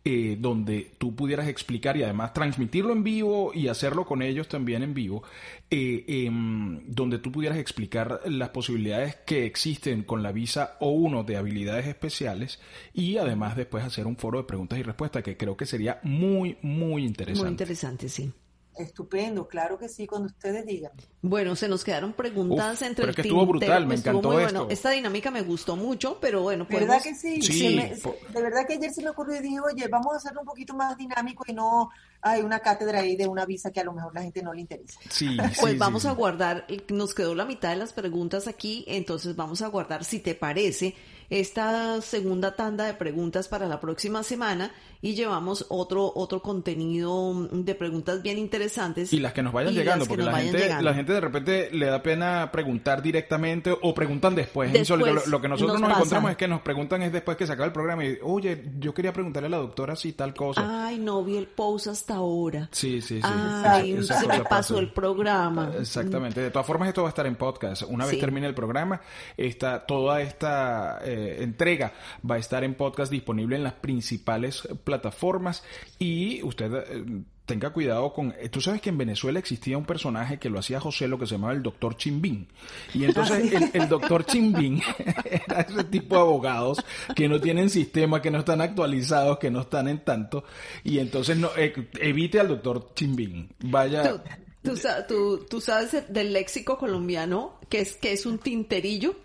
eh, 0.07 0.37
donde 0.39 0.91
tú 0.99 1.15
pudieras 1.15 1.47
explicar 1.47 1.97
y 1.97 2.03
además 2.03 2.31
transmitirlo 2.31 2.93
en 2.93 3.03
vivo 3.03 3.51
y 3.55 3.69
hacerlo 3.69 4.05
con 4.05 4.21
ellos 4.21 4.47
también 4.47 4.83
en 4.83 4.93
vivo, 4.93 5.23
eh, 5.71 6.05
em, 6.07 6.81
donde 6.85 7.17
tú 7.17 7.31
pudieras 7.31 7.57
explicar 7.57 8.21
las 8.25 8.49
posibilidades 8.49 9.15
que 9.25 9.47
existen 9.47 10.03
con 10.03 10.21
la 10.21 10.31
visa 10.31 10.77
O1 10.79 11.25
de 11.25 11.37
habilidades 11.37 11.87
especiales 11.87 12.59
y 12.93 13.17
además 13.17 13.55
después 13.55 13.83
hacer 13.83 14.05
un 14.05 14.15
foro 14.15 14.37
de 14.37 14.43
preguntas 14.43 14.77
y 14.77 14.83
respuestas 14.83 15.23
que 15.23 15.37
creo 15.37 15.57
que 15.57 15.65
sería 15.65 15.99
muy, 16.03 16.57
muy 16.61 17.03
interesante. 17.03 17.41
Muy 17.41 17.49
interesante, 17.49 18.07
sí. 18.07 18.31
Estupendo, 18.77 19.47
claro 19.47 19.77
que 19.77 19.89
sí, 19.89 20.05
cuando 20.05 20.27
ustedes 20.27 20.65
digan. 20.65 20.91
Bueno, 21.21 21.55
se 21.55 21.67
nos 21.67 21.83
quedaron 21.83 22.13
preguntas 22.13 22.81
entre 22.81 23.03
pero 23.03 23.09
el 23.09 23.15
que 23.15 23.21
estuvo 23.23 23.45
brutal, 23.45 23.87
me 23.87 23.95
encantó 23.95 24.31
muy 24.31 24.43
esto. 24.43 24.59
Bueno. 24.59 24.71
Esta 24.71 24.91
dinámica 24.91 25.31
me 25.31 25.41
gustó 25.41 25.75
mucho, 25.75 26.19
pero 26.19 26.41
bueno, 26.41 26.67
podemos... 26.67 26.89
¿Verdad 26.89 27.03
que 27.03 27.15
sí? 27.15 27.41
sí 27.41 27.75
de 27.77 28.41
verdad 28.41 28.67
que 28.67 28.73
ayer 28.73 28.91
se 28.91 29.01
me 29.01 29.09
ocurrió 29.09 29.37
y 29.37 29.43
dije, 29.43 29.59
oye, 29.59 29.87
vamos 29.87 30.13
a 30.13 30.17
hacerlo 30.17 30.41
un 30.41 30.47
poquito 30.47 30.73
más 30.73 30.97
dinámico 30.97 31.43
y 31.47 31.53
no 31.53 31.89
hay 32.21 32.41
una 32.41 32.59
cátedra 32.59 32.99
ahí 32.99 33.15
de 33.15 33.27
una 33.27 33.45
visa 33.45 33.71
que 33.71 33.79
a 33.79 33.83
lo 33.83 33.93
mejor 33.93 34.13
la 34.13 34.21
gente 34.21 34.41
no 34.41 34.53
le 34.53 34.61
interesa. 34.61 34.99
Sí, 35.09 35.37
pues 35.61 35.77
vamos 35.77 36.05
a 36.05 36.11
guardar, 36.11 36.65
nos 36.89 37.13
quedó 37.13 37.35
la 37.35 37.45
mitad 37.45 37.69
de 37.69 37.75
las 37.77 37.93
preguntas 37.93 38.47
aquí, 38.47 38.83
entonces 38.87 39.35
vamos 39.35 39.61
a 39.61 39.67
guardar, 39.67 40.03
si 40.03 40.19
te 40.19 40.35
parece, 40.35 40.95
esta 41.29 42.01
segunda 42.01 42.55
tanda 42.55 42.85
de 42.85 42.93
preguntas 42.93 43.47
para 43.47 43.67
la 43.67 43.79
próxima 43.79 44.23
semana 44.23 44.71
y 45.01 45.13
llevamos 45.15 45.65
otro 45.69 46.11
otro 46.15 46.41
contenido 46.41 47.47
de 47.51 47.75
preguntas 47.75 48.21
bien 48.21 48.37
interesantes. 48.37 49.11
Y 49.13 49.19
las 49.19 49.33
que 49.33 49.43
nos 49.43 49.53
vayan 49.53 49.73
llegando, 49.73 50.05
porque 50.05 50.23
la 50.23 50.37
gente, 50.39 50.81
la 50.81 50.93
gente 50.93 51.13
de 51.13 51.21
repente 51.21 51.69
le 51.71 51.87
da 51.87 52.01
pena 52.01 52.49
preguntar 52.51 53.01
directamente 53.01 53.75
o 53.81 53.93
preguntan 53.93 54.35
después. 54.35 54.71
Lo, 54.89 55.41
que 55.41 55.47
nosotros 55.47 55.79
nos, 55.79 55.91
encontramos 55.91 56.31
es 56.31 56.37
que 56.37 56.47
nos 56.47 56.61
preguntan 56.61 57.01
es 57.01 57.11
después 57.11 57.37
que 57.37 57.45
se 57.45 57.53
acaba 57.53 57.65
el 57.65 57.73
programa 57.73 58.05
y, 58.05 58.17
oye, 58.21 58.63
yo 58.79 58.93
quería 58.93 59.13
preguntarle 59.13 59.47
a 59.47 59.51
la 59.51 59.57
doctora 59.57 59.95
si 59.95 60.13
tal 60.13 60.33
cosa. 60.33 60.87
Ay, 60.87 60.99
no 60.99 61.23
vi 61.23 61.37
el 61.37 61.47
post 61.47 61.87
hasta 61.87 62.15
ahora. 62.15 62.69
Sí, 62.71 63.01
sí, 63.01 63.21
sí. 63.21 63.27
Ay, 63.27 64.01
se 64.03 64.27
me 64.27 64.41
pasó 64.41 64.79
el 64.79 64.91
programa. 64.91 65.71
Exactamente. 65.79 66.41
De 66.41 66.51
todas 66.51 66.65
formas, 66.65 66.89
esto 66.89 67.03
va 67.03 67.09
a 67.09 67.09
estar 67.09 67.25
en 67.25 67.35
podcast. 67.35 67.83
Una 67.83 68.05
vez 68.05 68.19
termine 68.19 68.47
el 68.47 68.55
programa, 68.55 69.01
esta, 69.37 69.85
toda 69.85 70.21
esta 70.21 70.99
eh, 71.03 71.37
entrega 71.41 71.93
va 72.29 72.35
a 72.35 72.37
estar 72.37 72.63
en 72.63 72.75
podcast 72.75 73.11
disponible 73.11 73.55
en 73.55 73.63
las 73.63 73.73
principales 73.73 74.67
plataformas 74.85 75.63
y 75.99 76.41
usted 76.43 76.73
eh, 76.73 77.23
tenga 77.45 77.71
cuidado 77.71 78.13
con... 78.13 78.33
Eh, 78.39 78.49
tú 78.49 78.61
sabes 78.61 78.81
que 78.81 78.89
en 78.89 78.97
Venezuela 78.97 79.39
existía 79.39 79.77
un 79.77 79.85
personaje 79.85 80.39
que 80.39 80.49
lo 80.49 80.59
hacía 80.59 80.79
José, 80.79 81.07
lo 81.07 81.19
que 81.19 81.27
se 81.27 81.35
llamaba 81.35 81.53
el 81.53 81.61
doctor 81.61 81.97
Chimbín. 81.97 82.47
Y 82.93 83.03
entonces 83.03 83.53
ah, 83.55 83.69
el, 83.73 83.89
doctor 83.89 84.25
Chimbín 84.25 84.81
era 85.25 85.61
ese 85.61 85.83
tipo 85.85 86.15
de 86.15 86.21
abogados 86.21 86.83
que 87.15 87.27
no 87.27 87.39
tienen 87.41 87.69
sistema, 87.69 88.21
que 88.21 88.31
no 88.31 88.39
están 88.39 88.61
actualizados, 88.61 89.37
que 89.39 89.51
no 89.51 89.61
están 89.61 89.87
en 89.87 89.99
tanto. 89.99 90.45
Y 90.83 90.99
entonces 90.99 91.37
no, 91.37 91.49
eh, 91.57 91.73
evite 91.99 92.39
al 92.39 92.47
doctor 92.47 92.93
Chimbín. 92.93 93.49
Vaya... 93.59 94.23
¿Tú, 94.65 95.61
sabes 95.61 96.11
del 96.11 96.33
léxico 96.33 96.79
colombiano 96.79 97.59
que 97.69 97.81
es, 97.81 97.97
que 97.97 98.13
es 98.13 98.25
un 98.25 98.39
tinterillo? 98.39 99.15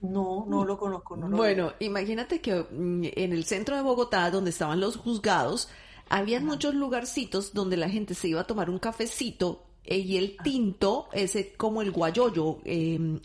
No, 0.00 0.46
no 0.48 0.64
lo 0.64 0.78
conozco. 0.78 1.16
No 1.16 1.28
bueno, 1.36 1.72
imagínate 1.80 2.40
que 2.40 2.54
mm, 2.54 3.04
en 3.16 3.32
el 3.32 3.44
centro 3.44 3.74
de 3.74 3.82
Bogotá, 3.82 4.30
donde 4.30 4.50
estaban 4.50 4.80
los 4.80 4.96
juzgados, 4.96 5.68
había 6.08 6.40
muchos 6.40 6.74
lugarcitos 6.74 7.52
donde 7.52 7.76
la 7.76 7.90
gente 7.90 8.14
se 8.14 8.28
iba 8.28 8.40
a 8.40 8.46
tomar 8.46 8.70
un 8.70 8.78
cafecito 8.78 9.64
eh, 9.84 9.98
y 9.98 10.16
el 10.16 10.36
tinto 10.42 11.08
es 11.12 11.36
como 11.56 11.82
el 11.82 11.90
guayoyo. 11.90 12.58
Em, 12.64 13.18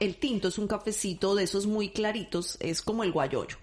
el, 0.00 0.16
tinto 0.16 0.48
es 0.48 0.58
un 0.58 0.66
cafecito 0.66 1.34
de 1.34 1.44
esos 1.44 1.66
muy 1.66 1.90
claritos, 1.90 2.56
es 2.60 2.82
como 2.82 3.04
el 3.04 3.12
guayoyo. 3.12 3.56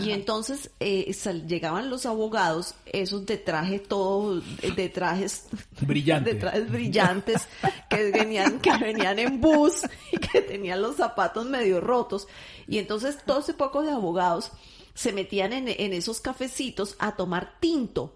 Y 0.00 0.10
entonces 0.10 0.70
eh, 0.80 1.14
llegaban 1.46 1.90
los 1.90 2.06
abogados, 2.06 2.74
esos 2.86 3.26
de 3.26 3.36
traje 3.36 3.78
todo, 3.78 4.40
de 4.40 4.88
trajes 4.88 5.46
brillantes, 5.80 6.34
de 6.34 6.40
trajes 6.40 6.70
brillantes, 6.70 7.48
que 7.88 8.10
venían, 8.10 8.60
que 8.60 8.76
venían 8.76 9.18
en 9.18 9.40
bus 9.40 9.82
y 10.12 10.18
que 10.18 10.42
tenían 10.42 10.82
los 10.82 10.96
zapatos 10.96 11.46
medio 11.46 11.80
rotos. 11.80 12.28
Y 12.66 12.78
entonces 12.78 13.18
todos 13.24 13.44
ese 13.44 13.54
poco 13.54 13.82
de 13.82 13.90
abogados 13.90 14.52
se 14.94 15.12
metían 15.12 15.52
en, 15.52 15.92
esos 15.92 16.20
cafecitos 16.20 16.96
a 16.98 17.16
tomar 17.16 17.54
tinto. 17.60 18.14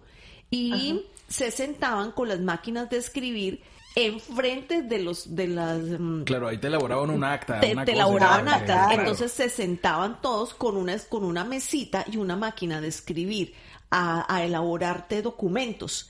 Y 0.50 1.06
se 1.28 1.50
sentaban 1.50 2.12
con 2.12 2.28
las 2.28 2.40
máquinas 2.40 2.90
de 2.90 2.98
escribir 2.98 3.62
enfrente 3.94 4.82
de 4.82 4.98
los 5.00 5.34
de 5.34 5.48
las 5.48 5.78
mm, 5.78 6.22
claro 6.22 6.48
ahí 6.48 6.58
te 6.58 6.68
elaboraban 6.68 7.10
un 7.10 7.24
acta 7.24 7.60
te, 7.60 7.72
elaboraban 7.72 8.48
acta. 8.48 8.88
entonces 8.92 9.30
se 9.32 9.50
sentaban 9.50 10.20
todos 10.20 10.54
con 10.54 10.76
una 10.76 10.98
con 10.98 11.24
una 11.24 11.44
mesita 11.44 12.04
y 12.10 12.16
una 12.16 12.36
máquina 12.36 12.80
de 12.80 12.88
escribir 12.88 13.54
a, 13.90 14.34
a 14.34 14.44
elaborarte 14.44 15.22
documentos. 15.22 16.08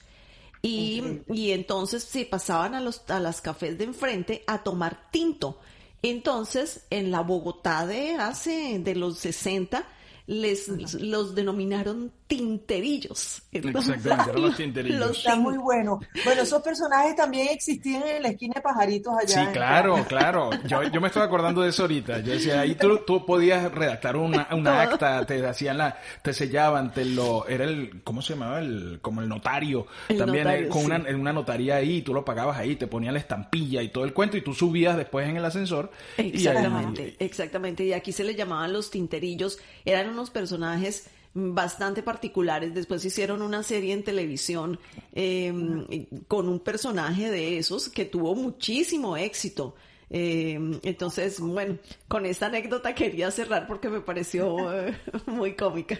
Y, 0.64 1.23
y 1.29 1.51
entonces 1.51 2.05
se 2.05 2.25
pasaban 2.25 2.77
a 2.77 2.81
los 2.81 3.03
a 3.11 3.18
las 3.18 3.40
cafés 3.40 3.77
de 3.77 3.85
enfrente 3.85 4.45
a 4.47 4.59
tomar 4.62 5.11
tinto. 5.11 5.59
Entonces 6.03 6.87
en 6.90 7.11
la 7.11 7.23
Bogotá 7.23 7.85
de 7.85 8.14
hace 8.14 8.79
de 8.79 8.95
los 8.95 9.18
60 9.18 9.85
les 10.27 10.68
los 10.95 11.35
denominaron 11.35 12.12
tinterillos. 12.33 13.42
Exactamente, 13.53 14.40
los 14.40 14.57
tinterillos. 14.57 15.18
Está 15.18 15.37
muy 15.37 15.59
bueno. 15.59 16.01
Bueno, 16.25 16.42
esos 16.42 16.62
personajes 16.62 17.14
también 17.14 17.49
existían 17.51 18.03
en 18.07 18.23
la 18.23 18.29
esquina 18.31 18.55
de 18.55 18.62
pajaritos 18.62 19.12
allá. 19.21 19.45
Sí, 19.45 19.53
claro, 19.53 20.03
claro. 20.09 20.49
Yo, 20.66 20.83
yo 20.85 21.01
me 21.03 21.09
estoy 21.09 21.23
acordando 21.23 21.61
de 21.61 21.68
eso 21.68 21.83
ahorita. 21.83 22.21
Yo 22.21 22.33
decía, 22.33 22.61
ahí 22.62 22.75
tú, 22.75 23.01
tú 23.07 23.27
podías 23.27 23.71
redactar 23.71 24.16
una, 24.16 24.49
una 24.53 24.81
acta, 24.81 25.27
te 25.27 25.47
hacían 25.47 25.77
la, 25.77 25.99
te 26.23 26.33
sellaban, 26.33 26.95
te 26.95 27.05
lo, 27.05 27.47
era 27.47 27.64
el, 27.64 28.01
¿cómo 28.03 28.23
se 28.23 28.33
llamaba? 28.33 28.61
El, 28.61 29.01
como 29.03 29.21
el 29.21 29.29
notario. 29.29 29.87
también 30.16 30.49
eh, 30.49 30.68
con 30.68 30.87
una, 30.87 31.05
una 31.14 31.35
notaría 31.35 31.77
ahí, 31.77 32.01
tú 32.01 32.14
lo 32.14 32.25
pagabas 32.25 32.57
ahí, 32.57 32.77
te 32.77 32.87
ponían 32.87 33.12
la 33.12 33.21
estampilla 33.21 33.83
y 33.83 33.90
todo 33.90 34.05
el 34.05 34.14
cuento 34.14 34.38
y 34.38 34.40
tú 34.40 34.55
subías 34.55 34.97
después 34.97 35.29
en 35.29 35.37
el 35.37 35.45
ascensor. 35.45 35.90
Exactamente, 36.16 37.14
exactamente. 37.18 37.85
Y 37.85 37.92
aquí 37.92 38.12
se 38.12 38.25
le 38.25 38.35
llamaban 38.35 38.73
los 38.73 38.90
tinterillos. 38.90 39.59
Eran 39.85 40.09
unos 40.09 40.31
personajes 40.31 41.11
bastante 41.35 42.03
particulares. 42.03 42.75
Después 42.75 43.05
hicieron 43.05 43.42
una 43.42 43.62
serie 43.62 43.92
en 43.92 44.05
televisión 44.05 44.79
em, 45.12 45.87
con 46.29 46.49
un 46.49 46.61
personaje 46.61 47.31
de 47.31 47.59
esos 47.59 47.88
que 47.88 48.05
tuvo 48.05 48.35
muchísimo 48.35 49.16
éxito. 49.16 49.75
Em, 50.14 50.79
entonces, 50.83 51.40
bueno, 51.40 51.79
con 52.07 52.27
esta 52.27 52.47
anécdota 52.47 52.95
quería 52.95 53.31
cerrar 53.31 53.66
porque 53.66 53.89
me 53.89 54.01
pareció 54.01 54.70
eh, 54.72 54.95
muy 55.26 55.55
cómica. 55.57 55.99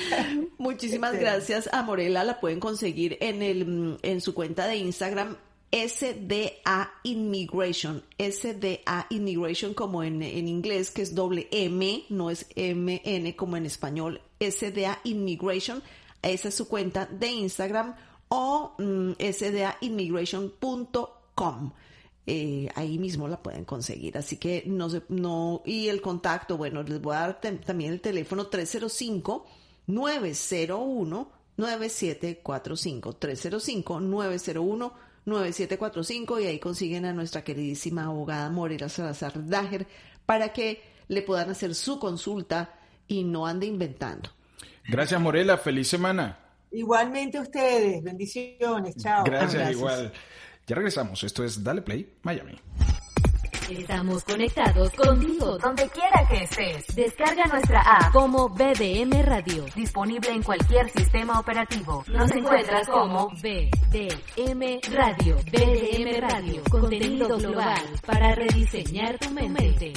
Muchísimas 0.58 1.18
gracias 1.18 1.68
a 1.72 1.84
Morela, 1.84 2.24
la 2.24 2.40
pueden 2.40 2.58
conseguir 2.58 3.16
en 3.20 3.42
el 3.42 3.98
en 4.02 4.20
su 4.20 4.34
cuenta 4.34 4.66
de 4.66 4.76
Instagram 4.76 5.36
SDA 5.74 6.92
Immigration, 7.02 8.02
SDA 8.16 9.06
Immigration 9.10 9.74
como 9.74 10.04
en, 10.04 10.22
en, 10.22 10.46
inglés, 10.46 10.92
que 10.92 11.02
es 11.02 11.16
doble 11.16 11.48
M, 11.50 12.04
no 12.10 12.30
es 12.30 12.46
MN 12.56 13.32
como 13.32 13.56
en 13.56 13.66
español, 13.66 14.20
SDA 14.50 15.00
Immigration, 15.04 15.82
esa 16.22 16.48
es 16.48 16.54
su 16.54 16.66
cuenta 16.68 17.06
de 17.06 17.28
Instagram 17.28 17.94
o 18.28 18.74
mm, 18.78 19.12
sdaimmigration.com. 19.20 21.72
Eh, 22.26 22.70
ahí 22.74 22.98
mismo 22.98 23.28
la 23.28 23.42
pueden 23.42 23.66
conseguir. 23.66 24.16
Así 24.16 24.38
que 24.38 24.64
no 24.66 24.88
se, 24.88 25.02
no, 25.08 25.60
y 25.66 25.88
el 25.88 26.00
contacto, 26.00 26.56
bueno, 26.56 26.82
les 26.82 26.98
voy 27.00 27.14
a 27.14 27.20
dar 27.20 27.40
también 27.40 27.92
el 27.92 28.00
teléfono 28.00 28.46
305 28.46 29.44
901 29.86 31.28
9745 31.56 33.16
305 33.16 34.00
901 34.00 34.92
9745 35.26 36.40
y 36.40 36.46
ahí 36.46 36.58
consiguen 36.58 37.04
a 37.04 37.12
nuestra 37.12 37.44
queridísima 37.44 38.04
abogada 38.04 38.50
Morela 38.50 38.88
Salazar 38.88 39.46
Dager 39.46 39.86
para 40.26 40.52
que 40.52 40.82
le 41.08 41.22
puedan 41.22 41.50
hacer 41.50 41.74
su 41.74 41.98
consulta 41.98 42.74
y 43.08 43.24
no 43.24 43.46
ande 43.46 43.66
inventando. 43.66 44.30
Gracias 44.88 45.20
Morela, 45.20 45.56
feliz 45.56 45.88
semana. 45.88 46.38
Igualmente 46.70 47.38
ustedes, 47.38 48.02
bendiciones, 48.02 48.96
chao. 48.96 49.24
Gracias, 49.24 49.70
igual. 49.70 50.12
Ya 50.66 50.74
regresamos, 50.74 51.22
esto 51.22 51.44
es 51.44 51.62
Dale 51.62 51.82
Play 51.82 52.14
Miami. 52.22 52.58
Estamos 53.70 54.24
conectados 54.24 54.90
contigo 54.90 55.56
donde 55.56 55.88
quiera 55.88 56.26
que 56.28 56.44
estés. 56.44 56.94
Descarga 56.94 57.46
nuestra 57.46 57.80
app 57.80 58.12
como 58.12 58.50
BBM 58.50 59.22
Radio, 59.22 59.64
disponible 59.74 60.30
en 60.30 60.42
cualquier 60.42 60.90
sistema 60.90 61.40
operativo. 61.40 62.04
Nos 62.08 62.30
encuentras 62.30 62.86
como 62.88 63.30
BBM 63.30 64.80
Radio, 64.92 65.36
BBM 65.50 66.20
Radio, 66.20 66.62
contenido 66.70 67.38
global 67.38 67.82
para 68.04 68.34
rediseñar 68.34 69.18
tu 69.18 69.30
mente. 69.30 69.94